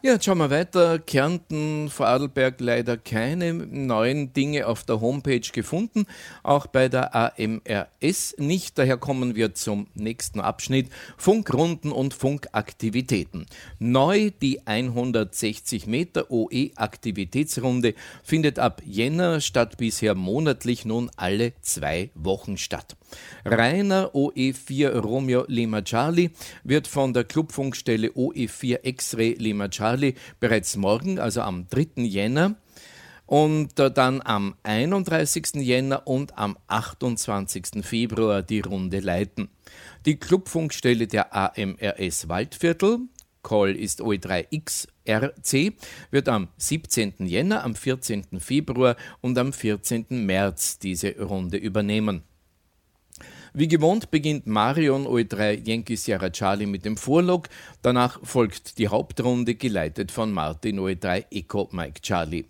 Ja, 0.05 0.11
jetzt 0.11 0.25
schauen 0.25 0.39
wir 0.39 0.49
weiter. 0.49 0.99
Kärnten, 0.99 1.89
Vorarlberg 1.89 2.59
leider 2.59 2.97
keine 2.97 3.53
neuen 3.53 4.33
Dinge 4.33 4.67
auf 4.67 4.83
der 4.83 4.99
Homepage 4.99 5.39
gefunden, 5.39 6.07
auch 6.43 6.67
bei 6.67 6.89
der 6.89 7.15
AMRS 7.15 8.35
nicht. 8.37 8.77
Daher 8.77 8.97
kommen 8.97 9.35
wir 9.35 9.53
zum 9.53 9.87
nächsten 9.93 10.41
Abschnitt. 10.41 10.89
Funkrunden 11.15 11.93
und 11.93 12.13
Funkaktivitäten. 12.13 13.45
Neu 13.79 14.31
die 14.41 14.67
160 14.67 15.87
Meter 15.87 16.29
OE-Aktivitätsrunde 16.29 17.93
findet 18.23 18.59
ab 18.59 18.81
Jänner 18.83 19.39
statt 19.39 19.77
bisher 19.77 20.15
monatlich 20.15 20.83
nun 20.83 21.11
alle 21.15 21.53
zwei 21.61 22.09
Wochen 22.13 22.57
statt. 22.57 22.97
Reiner 23.45 24.12
OE4 24.13 24.99
Romeo 24.99 25.45
Lima 25.47 25.82
Charlie 25.82 26.32
wird 26.63 26.88
von 26.88 27.13
der 27.13 27.23
Clubfunkstelle 27.23 28.10
OE4 28.10 28.80
X-Ray 28.84 29.34
Lima 29.39 29.69
Charlie 29.69 30.15
bereits 30.39 30.76
morgen, 30.76 31.19
also 31.19 31.41
am 31.41 31.67
3. 31.69 32.04
Jänner, 32.04 32.56
und 33.26 33.80
äh, 33.80 33.91
dann 33.91 34.21
am 34.23 34.56
31. 34.63 35.56
Jänner 35.56 36.08
und 36.08 36.38
am 36.38 36.58
28. 36.67 37.84
Februar 37.84 38.41
die 38.41 38.60
Runde 38.60 38.99
leiten. 38.99 39.49
Die 40.06 40.17
Clubfunkstelle 40.17 41.08
der 41.08 41.34
AMRS 41.34 42.30
Waldviertel, 42.30 42.99
Call 43.41 43.76
ist 43.76 44.02
OE3XRC, 44.02 45.73
wird 46.12 46.30
am 46.30 46.47
17. 46.58 47.13
Jänner, 47.26 47.63
am 47.63 47.76
14. 47.76 48.39
Februar 48.39 48.95
und 49.21 49.38
am 49.38 49.52
14. 49.52 50.06
März 50.10 50.80
diese 50.80 51.19
Runde 51.19 51.58
übernehmen. 51.58 52.23
Wie 53.55 53.67
gewohnt 53.67 54.09
beginnt 54.09 54.47
Marion 54.47 55.05
OE3 55.05 55.67
Yankee 55.67 55.95
Sierra 55.95 56.31
Charlie 56.31 56.65
mit 56.65 56.85
dem 56.85 56.97
Vorlog. 56.97 57.49
Danach 57.83 58.19
folgt 58.23 58.79
die 58.79 58.87
Hauptrunde, 58.87 59.53
geleitet 59.53 60.11
von 60.11 60.31
Martin 60.31 60.79
OE3 60.79 61.25
Echo 61.29 61.69
Mike 61.71 62.01
Charlie. 62.01 62.45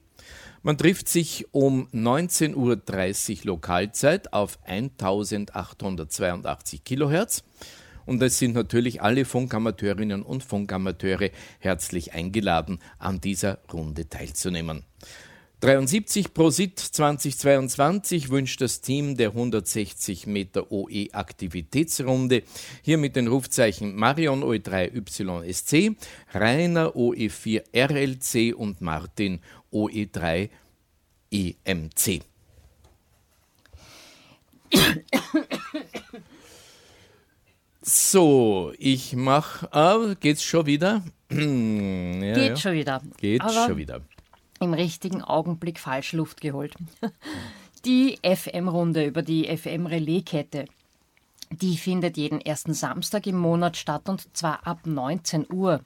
Man 0.62 0.78
trifft 0.78 1.10
sich 1.10 1.46
um 1.52 1.90
19.30 1.90 3.40
Uhr 3.40 3.44
Lokalzeit 3.44 4.32
auf 4.32 4.58
1882 4.64 6.86
Kilohertz. 6.86 7.44
Und 8.06 8.24
es 8.24 8.40
sind 8.40 8.56
natürlich 8.56 9.02
alle 9.02 9.26
Funkamateurinnen 9.26 10.24
und 10.24 10.42
Funkamateure 10.42 11.32
herzlich 11.60 12.14
eingeladen, 12.14 12.80
an 12.98 13.20
dieser 13.20 13.60
Runde 13.74 14.08
teilzunehmen. 14.08 14.86
73 15.64 16.34
pro 16.34 16.50
SIT 16.50 16.78
2022 16.78 18.30
wünscht 18.30 18.60
das 18.60 18.82
Team 18.82 19.16
der 19.16 19.30
160 19.30 20.28
Meter 20.28 20.70
OE 20.74 21.08
Aktivitätsrunde 21.14 22.44
hier 22.82 22.98
mit 22.98 23.16
den 23.16 23.30
Rufzeichen 23.30 23.96
Marion 23.96 24.44
OE3YSC, 24.44 25.96
Rainer 26.34 26.98
OE4 26.98 27.64
RLC 27.74 28.54
und 28.54 28.82
Martin 28.82 29.40
OE3 29.72 30.50
EMC. 31.32 32.24
So, 37.82 38.74
ich 38.78 39.16
mach. 39.16 39.64
Ah, 39.72 40.14
geht's 40.20 40.44
schon 40.44 40.66
wieder? 40.66 41.04
ja, 41.32 41.38
Geht 41.38 42.50
ja. 42.50 42.56
schon 42.58 42.74
wieder. 42.74 43.02
Geht 43.18 43.40
Aber 43.40 43.68
schon 43.68 43.78
wieder 43.78 44.02
im 44.64 44.74
richtigen 44.74 45.22
Augenblick 45.22 45.80
falsch 45.80 46.14
Luft 46.14 46.42
geholt. 46.42 46.74
Die 47.86 48.18
FM-Runde 48.24 49.06
über 49.06 49.22
die 49.22 49.46
FM-Relaiskette. 49.46 50.66
Die 51.52 51.78
findet 51.78 52.16
jeden 52.16 52.40
ersten 52.40 52.74
Samstag 52.74 53.28
im 53.28 53.38
Monat 53.38 53.78
statt 53.78 54.08
und 54.08 54.36
zwar 54.36 54.66
ab 54.66 54.80
19 54.86 55.52
Uhr. 55.52 55.82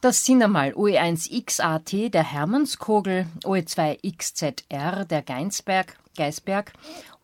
Das 0.00 0.24
sind 0.24 0.42
einmal 0.42 0.72
OE1XAT 0.72 2.10
der 2.10 2.22
Hermannskogel, 2.22 3.26
OE2XZR 3.44 5.04
der 5.04 5.22
Geinsberg, 5.22 5.98
Geisberg, 6.16 6.72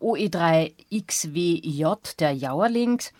OE3XWJ 0.01 2.17
der 2.17 2.33
Jauerlings, 2.33 3.13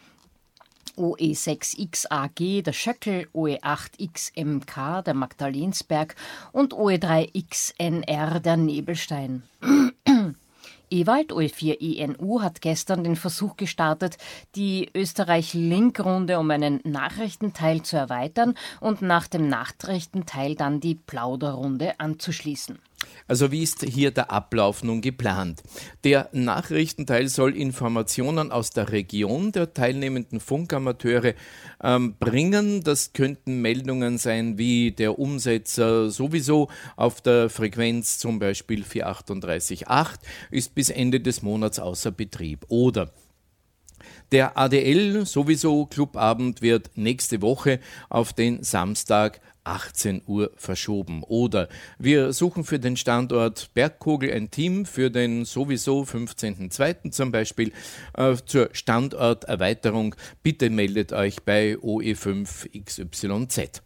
OE6XAG 0.97 2.63
der 2.63 2.73
Schöckel, 2.73 3.27
OE8XMK 3.33 5.01
der 5.01 5.13
Magdalensberg 5.13 6.15
und 6.51 6.73
OE3XNR 6.73 8.39
der 8.39 8.57
Nebelstein. 8.57 9.43
Ewald 10.93 11.31
OE4ENU 11.31 12.43
hat 12.43 12.61
gestern 12.61 13.03
den 13.03 13.15
Versuch 13.15 13.57
gestartet, 13.57 14.17
die 14.55 14.91
Österreich-Link-Runde 14.93 16.37
um 16.37 16.51
einen 16.51 16.81
Nachrichtenteil 16.83 17.81
zu 17.81 17.97
erweitern 17.97 18.53
und 18.79 19.01
nach 19.01 19.27
dem 19.27 19.47
Nachrichtenteil 19.47 20.53
dann 20.53 20.79
die 20.81 20.93
Plauderrunde 20.93 21.99
anzuschließen. 21.99 22.77
Also 23.27 23.51
wie 23.51 23.63
ist 23.63 23.83
hier 23.83 24.11
der 24.11 24.31
Ablauf 24.31 24.83
nun 24.83 25.01
geplant? 25.01 25.63
Der 26.03 26.29
Nachrichtenteil 26.33 27.27
soll 27.27 27.55
Informationen 27.55 28.51
aus 28.51 28.71
der 28.71 28.91
Region 28.91 29.51
der 29.51 29.73
teilnehmenden 29.73 30.39
Funkamateure 30.39 31.33
ähm, 31.81 32.15
bringen. 32.19 32.83
Das 32.83 33.13
könnten 33.13 33.61
Meldungen 33.61 34.17
sein 34.17 34.57
wie 34.57 34.91
der 34.91 35.19
Umsetzer 35.19 36.09
sowieso 36.09 36.69
auf 36.95 37.21
der 37.21 37.49
Frequenz 37.49 38.19
zum 38.19 38.39
Beispiel 38.39 38.83
438.8 38.83 40.19
ist 40.51 40.75
bis 40.75 40.89
Ende 40.89 41.19
des 41.19 41.41
Monats 41.41 41.79
außer 41.79 42.11
Betrieb. 42.11 42.65
Oder 42.67 43.11
der 44.31 44.57
ADL 44.57 45.25
sowieso 45.25 45.85
Clubabend 45.85 46.61
wird 46.61 46.91
nächste 46.95 47.41
Woche 47.41 47.79
auf 48.09 48.33
den 48.33 48.63
Samstag 48.63 49.39
18 49.63 50.23
Uhr 50.25 50.51
verschoben. 50.55 51.23
Oder 51.23 51.69
wir 51.97 52.33
suchen 52.33 52.63
für 52.63 52.79
den 52.79 52.97
Standort 52.97 53.69
Bergkogel 53.73 54.31
ein 54.31 54.51
Team 54.51 54.85
für 54.85 55.09
den 55.09 55.45
sowieso 55.45 56.03
15.02. 56.03 57.11
zum 57.11 57.31
Beispiel 57.31 57.71
äh, 58.15 58.35
zur 58.45 58.69
Standorterweiterung. 58.73 60.15
Bitte 60.41 60.69
meldet 60.69 61.13
euch 61.13 61.43
bei 61.43 61.75
OE5XYZ. 61.75 63.81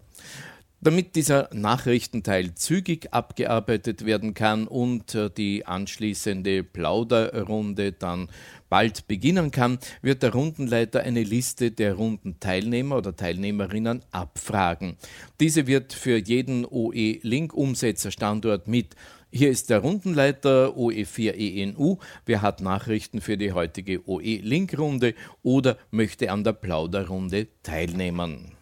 Damit 0.79 1.15
dieser 1.15 1.49
Nachrichtenteil 1.53 2.53
zügig 2.53 3.11
abgearbeitet 3.11 4.05
werden 4.05 4.35
kann 4.35 4.67
und 4.67 5.15
äh, 5.15 5.31
die 5.31 5.65
anschließende 5.65 6.63
Plauderrunde 6.63 7.93
dann 7.93 8.29
bald 8.69 9.07
beginnen 9.07 9.49
kann, 9.49 9.79
wird 10.03 10.21
der 10.21 10.33
Rundenleiter 10.33 11.01
eine 11.01 11.23
Liste 11.23 11.71
der 11.71 11.95
Rundenteilnehmer 11.95 12.97
oder 12.97 13.15
Teilnehmerinnen 13.15 14.03
abfragen. 14.11 14.97
Diese 15.39 15.65
wird 15.65 15.93
für 15.93 16.17
jeden 16.17 16.63
OE-Link-Umsetzerstandort 16.63 18.67
mit 18.67 18.95
hier 19.29 19.49
ist 19.49 19.69
der 19.69 19.79
Rundenleiter 19.79 20.77
OE4ENU. 20.77 21.97
Wer 22.25 22.41
hat 22.41 22.61
Nachrichten 22.61 23.19
für 23.19 23.37
die 23.37 23.51
heutige 23.51 24.07
OE-Link-Runde 24.07 25.15
oder 25.43 25.77
möchte 25.91 26.31
an 26.31 26.45
der 26.45 26.53
Plauderrunde 26.53 27.47
teilnehmen? 27.61 28.56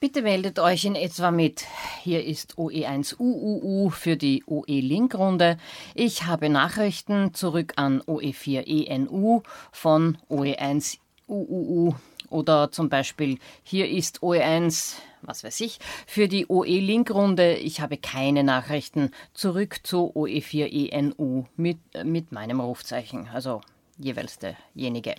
Bitte 0.00 0.22
meldet 0.22 0.58
euch 0.58 0.86
in 0.86 0.94
etwa 0.94 1.30
mit. 1.30 1.66
Hier 2.02 2.24
ist 2.24 2.54
OE1UUU 2.54 3.90
für 3.90 4.16
die 4.16 4.42
OE-Link-Runde. 4.46 5.58
Ich 5.94 6.24
habe 6.24 6.48
Nachrichten 6.48 7.34
zurück 7.34 7.74
an 7.76 8.00
OE4ENU 8.00 9.42
von 9.72 10.16
OE1UUU 10.30 11.94
oder 12.30 12.72
zum 12.72 12.88
Beispiel 12.88 13.38
hier 13.62 13.90
ist 13.90 14.20
OE1, 14.20 14.94
was 15.20 15.44
weiß 15.44 15.60
ich, 15.60 15.78
für 16.06 16.28
die 16.28 16.46
OE-Link-Runde. 16.48 17.56
Ich 17.56 17.82
habe 17.82 17.98
keine 17.98 18.42
Nachrichten 18.42 19.10
zurück 19.34 19.80
zu 19.82 20.14
OE4ENU 20.16 21.44
mit, 21.56 21.78
mit 22.04 22.32
meinem 22.32 22.60
Rufzeichen, 22.60 23.28
also 23.28 23.60
jeweils 23.98 24.38
derjenige. 24.38 25.14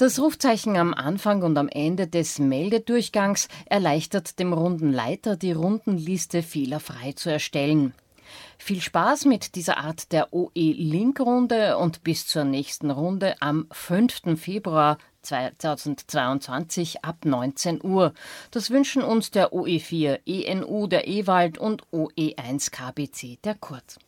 Das 0.00 0.18
Rufzeichen 0.18 0.78
am 0.78 0.94
Anfang 0.94 1.42
und 1.42 1.58
am 1.58 1.68
Ende 1.68 2.06
des 2.06 2.38
Meldedurchgangs 2.38 3.48
erleichtert 3.66 4.38
dem 4.38 4.54
Rundenleiter, 4.54 5.36
die 5.36 5.52
Rundenliste 5.52 6.42
fehlerfrei 6.42 7.12
zu 7.12 7.30
erstellen. 7.30 7.92
Viel 8.56 8.80
Spaß 8.80 9.26
mit 9.26 9.56
dieser 9.56 9.76
Art 9.76 10.10
der 10.12 10.32
OE-Link-Runde 10.32 11.76
und 11.76 12.02
bis 12.02 12.26
zur 12.26 12.44
nächsten 12.44 12.90
Runde 12.90 13.34
am 13.42 13.66
5. 13.72 14.40
Februar 14.40 14.96
2022 15.20 17.04
ab 17.04 17.26
19 17.26 17.84
Uhr. 17.84 18.14
Das 18.52 18.70
wünschen 18.70 19.02
uns 19.02 19.30
der 19.30 19.52
OE4 19.52 20.20
ENU 20.24 20.86
der 20.86 21.08
Ewald 21.08 21.58
und 21.58 21.82
OE1 21.92 22.70
KBC 22.70 23.38
der 23.44 23.54
Kurt. 23.54 23.98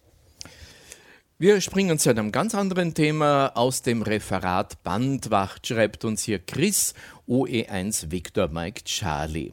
Wir 1.42 1.60
springen 1.60 1.98
zu 1.98 2.08
einem 2.08 2.30
ganz 2.30 2.54
anderen 2.54 2.94
Thema 2.94 3.48
aus 3.56 3.82
dem 3.82 4.02
Referat 4.02 4.80
Bandwacht, 4.84 5.66
schreibt 5.66 6.04
uns 6.04 6.22
hier 6.22 6.38
Chris, 6.38 6.94
OE1 7.26 8.12
Victor 8.12 8.46
Mike 8.46 8.84
Charlie. 8.84 9.52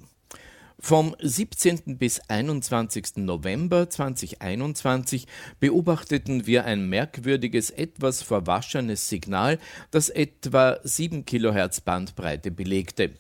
Vom 0.78 1.16
17. 1.20 1.98
bis 1.98 2.20
21. 2.28 3.16
November 3.16 3.90
2021 3.90 5.26
beobachteten 5.60 6.46
wir 6.46 6.66
ein 6.66 6.88
merkwürdiges, 6.88 7.72
etwas 7.72 8.22
verwaschenes 8.22 9.10
Signal, 9.10 9.58
das 9.90 10.10
etwa 10.10 10.78
7 10.84 11.26
Kilohertz 11.26 11.82
Bandbreite 11.82 12.52
belegte. 12.52 13.16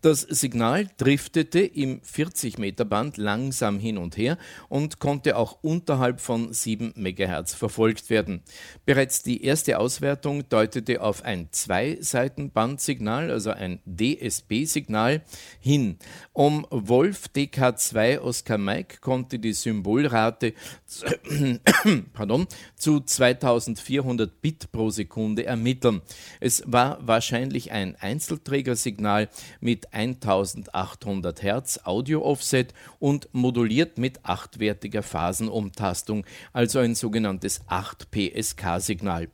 Das 0.00 0.20
Signal 0.20 0.88
driftete 0.96 1.58
im 1.58 2.00
40-Meter-Band 2.02 3.16
langsam 3.16 3.80
hin 3.80 3.98
und 3.98 4.16
her 4.16 4.38
und 4.68 5.00
konnte 5.00 5.36
auch 5.36 5.58
unterhalb 5.62 6.20
von 6.20 6.52
7 6.52 6.94
MHz 6.94 7.54
verfolgt 7.54 8.08
werden. 8.08 8.42
Bereits 8.86 9.24
die 9.24 9.42
erste 9.42 9.78
Auswertung 9.80 10.48
deutete 10.48 11.02
auf 11.02 11.24
ein 11.24 11.48
Zwei-Seiten-Bandsignal, 11.50 13.30
also 13.32 13.50
ein 13.50 13.80
DSB-Signal, 13.86 15.22
hin. 15.58 15.98
Um 16.32 16.64
Wolf 16.70 17.26
DK2 17.34 18.20
Oscar 18.20 18.58
Mike 18.58 18.98
konnte 19.00 19.40
die 19.40 19.52
Symbolrate 19.52 20.54
pardon, 22.12 22.46
zu 22.76 23.00
2400 23.00 24.40
Bit 24.40 24.70
pro 24.70 24.90
Sekunde 24.90 25.44
ermitteln. 25.44 26.02
Es 26.38 26.62
war 26.66 26.98
wahrscheinlich 27.06 27.72
ein 27.72 27.96
Einzelträgersignal 27.96 29.28
mit 29.60 29.87
1800 29.92 31.42
Hertz 31.42 31.80
Audio-Offset 31.84 32.74
und 32.98 33.28
moduliert 33.32 33.98
mit 33.98 34.24
achtwertiger 34.24 35.02
Phasenumtastung, 35.02 36.24
also 36.52 36.78
ein 36.78 36.94
sogenanntes 36.94 37.62
8-PSK-Signal. 37.68 39.28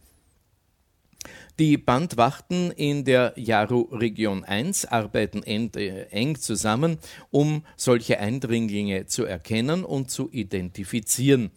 Die 1.60 1.78
Bandwachten 1.78 2.72
in 2.72 3.04
der 3.04 3.32
Jaru 3.36 3.82
Region 3.92 4.42
1 4.42 4.86
arbeiten 4.86 5.44
eng 5.44 6.34
zusammen, 6.34 6.98
um 7.30 7.64
solche 7.76 8.18
Eindringlinge 8.18 9.06
zu 9.06 9.24
erkennen 9.24 9.84
und 9.84 10.10
zu 10.10 10.28
identifizieren. 10.32 11.52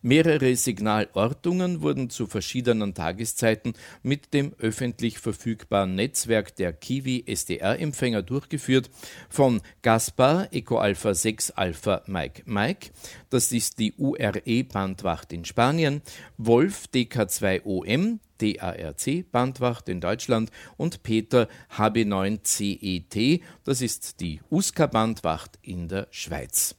Mehrere 0.00 0.54
Signalortungen 0.54 1.82
wurden 1.82 2.08
zu 2.08 2.28
verschiedenen 2.28 2.94
Tageszeiten 2.94 3.72
mit 4.04 4.32
dem 4.32 4.54
öffentlich 4.58 5.18
verfügbaren 5.18 5.96
Netzwerk 5.96 6.54
der 6.54 6.72
Kiwi 6.72 7.24
SDR-Empfänger 7.26 8.22
durchgeführt, 8.22 8.90
von 9.28 9.60
Gaspar 9.82 10.52
Eco 10.52 10.78
Alpha 10.78 11.14
6 11.14 11.50
Alpha 11.50 12.02
Mike 12.06 12.42
Mike, 12.46 12.90
das 13.28 13.50
ist 13.50 13.80
die 13.80 13.92
URE-Bandwacht 13.94 15.32
in 15.32 15.44
Spanien, 15.44 16.02
Wolf 16.36 16.84
DK2OM, 16.94 18.20
DARC-Bandwacht 18.40 19.88
in 19.88 20.00
Deutschland 20.00 20.52
und 20.76 21.02
Peter 21.02 21.48
HB9CET, 21.76 23.40
das 23.64 23.80
ist 23.80 24.20
die 24.20 24.40
USCA-Bandwacht 24.48 25.58
in 25.62 25.88
der 25.88 26.06
Schweiz. 26.12 26.77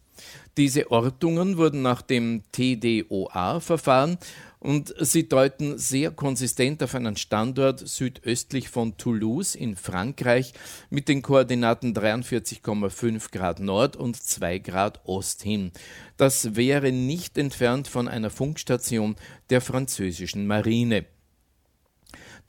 Diese 0.58 0.92
Ortungen 0.92 1.58
wurden 1.58 1.82
nach 1.82 2.02
dem 2.02 2.44
TDOA-Verfahren 2.52 4.18
und 4.60 4.94
sie 5.00 5.30
deuten 5.30 5.78
sehr 5.78 6.12
konsistent 6.12 6.84
auf 6.84 6.94
einen 6.96 7.16
Standort 7.16 7.88
südöstlich 7.88 8.70
von 8.70 8.98
Toulouse 8.98 9.56
in 9.56 9.76
Frankreich 9.76 10.54
mit 10.90 11.08
den 11.08 11.22
Koordinaten 11.22 11.94
43,5 11.94 13.32
Grad 13.32 13.62
Nord 13.62 13.96
und 13.96 14.22
2 14.22 14.60
Grad 14.60 15.00
Ost 15.06 15.44
hin. 15.44 15.72
Das 16.18 16.56
wäre 16.56 16.92
nicht 16.92 17.38
entfernt 17.38 17.88
von 17.88 18.08
einer 18.08 18.30
Funkstation 18.30 19.16
der 19.50 19.62
französischen 19.62 20.46
Marine. 20.46 21.06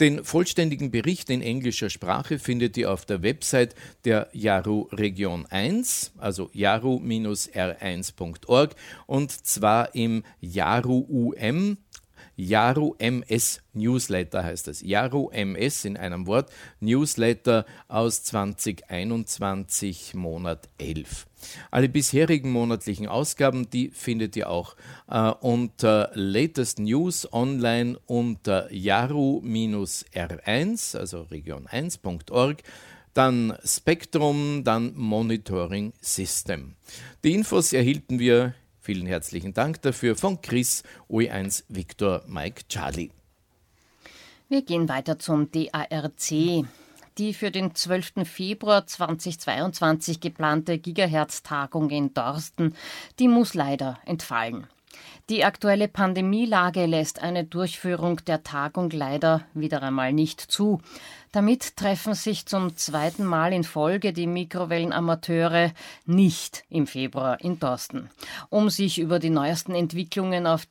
Den 0.01 0.25
vollständigen 0.25 0.91
Bericht 0.91 1.29
in 1.29 1.43
englischer 1.43 1.91
Sprache 1.91 2.39
findet 2.39 2.79
ihr 2.79 2.91
auf 2.91 3.05
der 3.05 3.23
Website 3.23 3.75
der 4.07 4.31
Yaru 4.33 4.89
Region 4.93 5.45
1, 5.45 6.13
also 6.17 6.49
yaru-r1.org 6.55 8.75
und 9.07 9.31
zwar 9.31 9.95
im 9.95 10.23
Yaru 10.41 11.05
UM 11.07 11.77
Yaru 12.35 12.95
MS 12.97 13.61
Newsletter 13.75 14.43
heißt 14.43 14.69
es. 14.69 14.81
Yaru 14.81 15.29
MS 15.33 15.85
in 15.85 15.99
einem 15.99 16.27
Wort, 16.27 16.51
Newsletter 16.81 17.67
aus 17.87 18.23
2021 18.23 20.15
Monat 20.15 20.71
11. 20.79 21.27
Alle 21.71 21.89
bisherigen 21.89 22.51
monatlichen 22.51 23.07
Ausgaben, 23.07 23.71
die 23.71 23.91
findet 23.91 24.35
ihr 24.37 24.51
auch 24.51 24.75
äh, 25.09 25.31
unter 25.41 26.11
Latest 26.15 26.79
News 26.79 27.33
online 27.33 27.99
unter 28.07 28.71
yaru-r1, 28.73 30.97
also 30.97 31.27
region1.org 31.31 32.63
dann 33.13 33.59
Spektrum, 33.65 34.63
dann 34.63 34.93
Monitoring 34.95 35.93
System. 36.01 36.77
Die 37.25 37.35
Infos 37.35 37.73
erhielten 37.73 38.21
wir 38.21 38.55
Vielen 38.83 39.07
herzlichen 39.07 39.53
Dank 39.53 39.83
dafür 39.83 40.17
von 40.17 40.41
Chris 40.41 40.83
OE1 41.11 41.65
Victor 41.69 42.23
Mike 42.27 42.63
Charlie. 42.69 43.11
Wir 44.49 44.63
gehen 44.63 44.89
weiter 44.89 45.19
zum 45.19 45.51
DARC. 45.53 46.65
Die 47.19 47.35
für 47.35 47.51
den 47.51 47.75
12. 47.75 48.25
Februar 48.25 48.87
2022 48.87 50.21
geplante 50.21 50.79
Gigahertz-Tagung 50.79 51.91
in 51.91 52.15
Dorsten, 52.15 52.75
die 53.19 53.29
muss 53.29 53.55
leider 53.55 53.99
entfallen. 54.07 54.67
Die 55.29 55.45
aktuelle 55.45 55.87
Pandemielage 55.87 56.87
lässt 56.87 57.23
eine 57.23 57.45
Durchführung 57.45 58.17
der 58.25 58.43
Tagung 58.43 58.91
leider 58.91 59.43
wieder 59.55 59.83
einmal 59.83 60.13
nicht 60.13 60.41
zu. 60.41 60.81
Damit 61.31 61.77
treffen 61.77 62.15
sich 62.15 62.47
zum 62.47 62.77
zweiten 62.77 63.25
Mal 63.25 63.53
in 63.53 63.63
Folge 63.63 64.13
die 64.13 64.27
Mikrowellenamateure 64.27 65.73
nicht 66.05 66.65
im 66.69 66.89
Februar 66.89 67.41
in 67.41 67.61
Dorsten, 67.61 68.11
um 68.49 68.71
sich 68.71 68.99
über 68.99 69.21
die 69.21 69.31
neuesten 69.31 69.75
Entwicklungen 69.75 70.49
auf, 70.49 70.67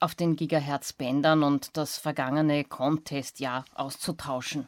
auf 0.00 0.14
den 0.14 0.36
Gigahertz-Bändern 0.36 1.42
und 1.42 1.76
das 1.76 1.98
vergangene 1.98 2.64
Contest-Jahr 2.64 3.66
auszutauschen. 3.74 4.66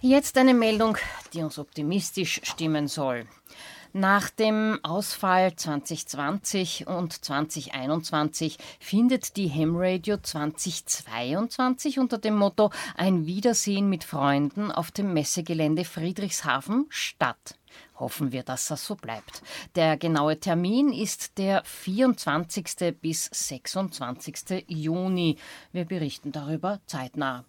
Jetzt 0.00 0.38
eine 0.38 0.54
Meldung, 0.54 0.96
die 1.34 1.42
uns 1.42 1.58
optimistisch 1.58 2.40
stimmen 2.44 2.88
soll. 2.88 3.26
Nach 3.94 4.30
dem 4.30 4.80
Ausfall 4.82 5.54
2020 5.54 6.86
und 6.86 7.12
2021 7.12 8.56
findet 8.80 9.36
die 9.36 9.50
Ham 9.50 9.76
Radio 9.76 10.16
2022 10.16 11.98
unter 11.98 12.16
dem 12.16 12.34
Motto 12.36 12.70
Ein 12.96 13.26
Wiedersehen 13.26 13.90
mit 13.90 14.04
Freunden 14.04 14.72
auf 14.72 14.92
dem 14.92 15.12
Messegelände 15.12 15.84
Friedrichshafen 15.84 16.86
statt. 16.88 17.58
Hoffen 17.98 18.32
wir, 18.32 18.44
dass 18.44 18.66
das 18.68 18.86
so 18.86 18.94
bleibt. 18.94 19.42
Der 19.74 19.98
genaue 19.98 20.40
Termin 20.40 20.90
ist 20.90 21.36
der 21.36 21.62
24. 21.64 22.96
bis 22.98 23.26
26. 23.26 24.64
Juni. 24.68 25.36
Wir 25.70 25.84
berichten 25.84 26.32
darüber 26.32 26.80
zeitnah. 26.86 27.44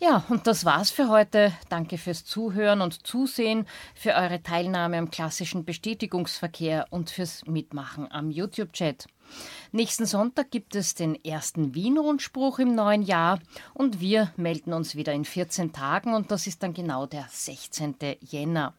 Ja, 0.00 0.22
und 0.28 0.46
das 0.46 0.64
war's 0.64 0.90
für 0.90 1.08
heute. 1.08 1.52
Danke 1.70 1.98
fürs 1.98 2.24
Zuhören 2.24 2.82
und 2.82 3.04
Zusehen, 3.04 3.66
für 3.96 4.14
eure 4.14 4.40
Teilnahme 4.40 4.96
am 4.96 5.10
klassischen 5.10 5.64
Bestätigungsverkehr 5.64 6.86
und 6.90 7.10
fürs 7.10 7.44
Mitmachen 7.46 8.08
am 8.12 8.30
YouTube-Chat. 8.30 9.08
Nächsten 9.72 10.06
Sonntag 10.06 10.52
gibt 10.52 10.76
es 10.76 10.94
den 10.94 11.16
ersten 11.24 11.74
Wien-Rundspruch 11.74 12.60
im 12.60 12.76
neuen 12.76 13.02
Jahr 13.02 13.40
und 13.74 14.00
wir 14.00 14.32
melden 14.36 14.72
uns 14.72 14.94
wieder 14.94 15.12
in 15.14 15.24
14 15.24 15.72
Tagen 15.72 16.14
und 16.14 16.30
das 16.30 16.46
ist 16.46 16.62
dann 16.62 16.74
genau 16.74 17.06
der 17.06 17.26
16. 17.28 17.96
Jänner. 18.20 18.74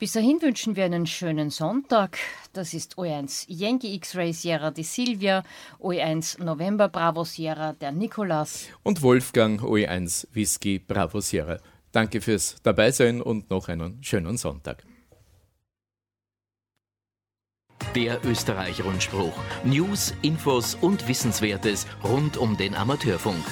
Bis 0.00 0.12
dahin 0.12 0.40
wünschen 0.40 0.76
wir 0.76 0.86
einen 0.86 1.04
schönen 1.06 1.50
Sonntag. 1.50 2.16
Das 2.54 2.72
ist 2.72 2.96
OE1 2.96 3.44
Yankee 3.48 3.92
X-Ray 3.96 4.32
Sierra 4.32 4.70
die 4.70 4.82
Silvia, 4.82 5.44
OE1 5.78 6.42
November 6.42 6.88
Bravo 6.88 7.24
Sierra 7.24 7.74
der 7.74 7.92
Nikolas 7.92 8.68
und 8.82 9.02
Wolfgang 9.02 9.60
OE1 9.60 10.28
Whisky 10.32 10.78
Bravo 10.78 11.20
Sierra. 11.20 11.58
Danke 11.92 12.22
fürs 12.22 12.56
Dabeisein 12.62 13.20
und 13.20 13.50
noch 13.50 13.68
einen 13.68 14.02
schönen 14.02 14.38
Sonntag. 14.38 14.84
Der 17.94 18.24
Österreich-Rundspruch. 18.24 19.38
News, 19.64 20.14
Infos 20.22 20.76
und 20.76 21.08
Wissenswertes 21.08 21.86
rund 22.02 22.38
um 22.38 22.56
den 22.56 22.74
Amateurfunk. 22.74 23.44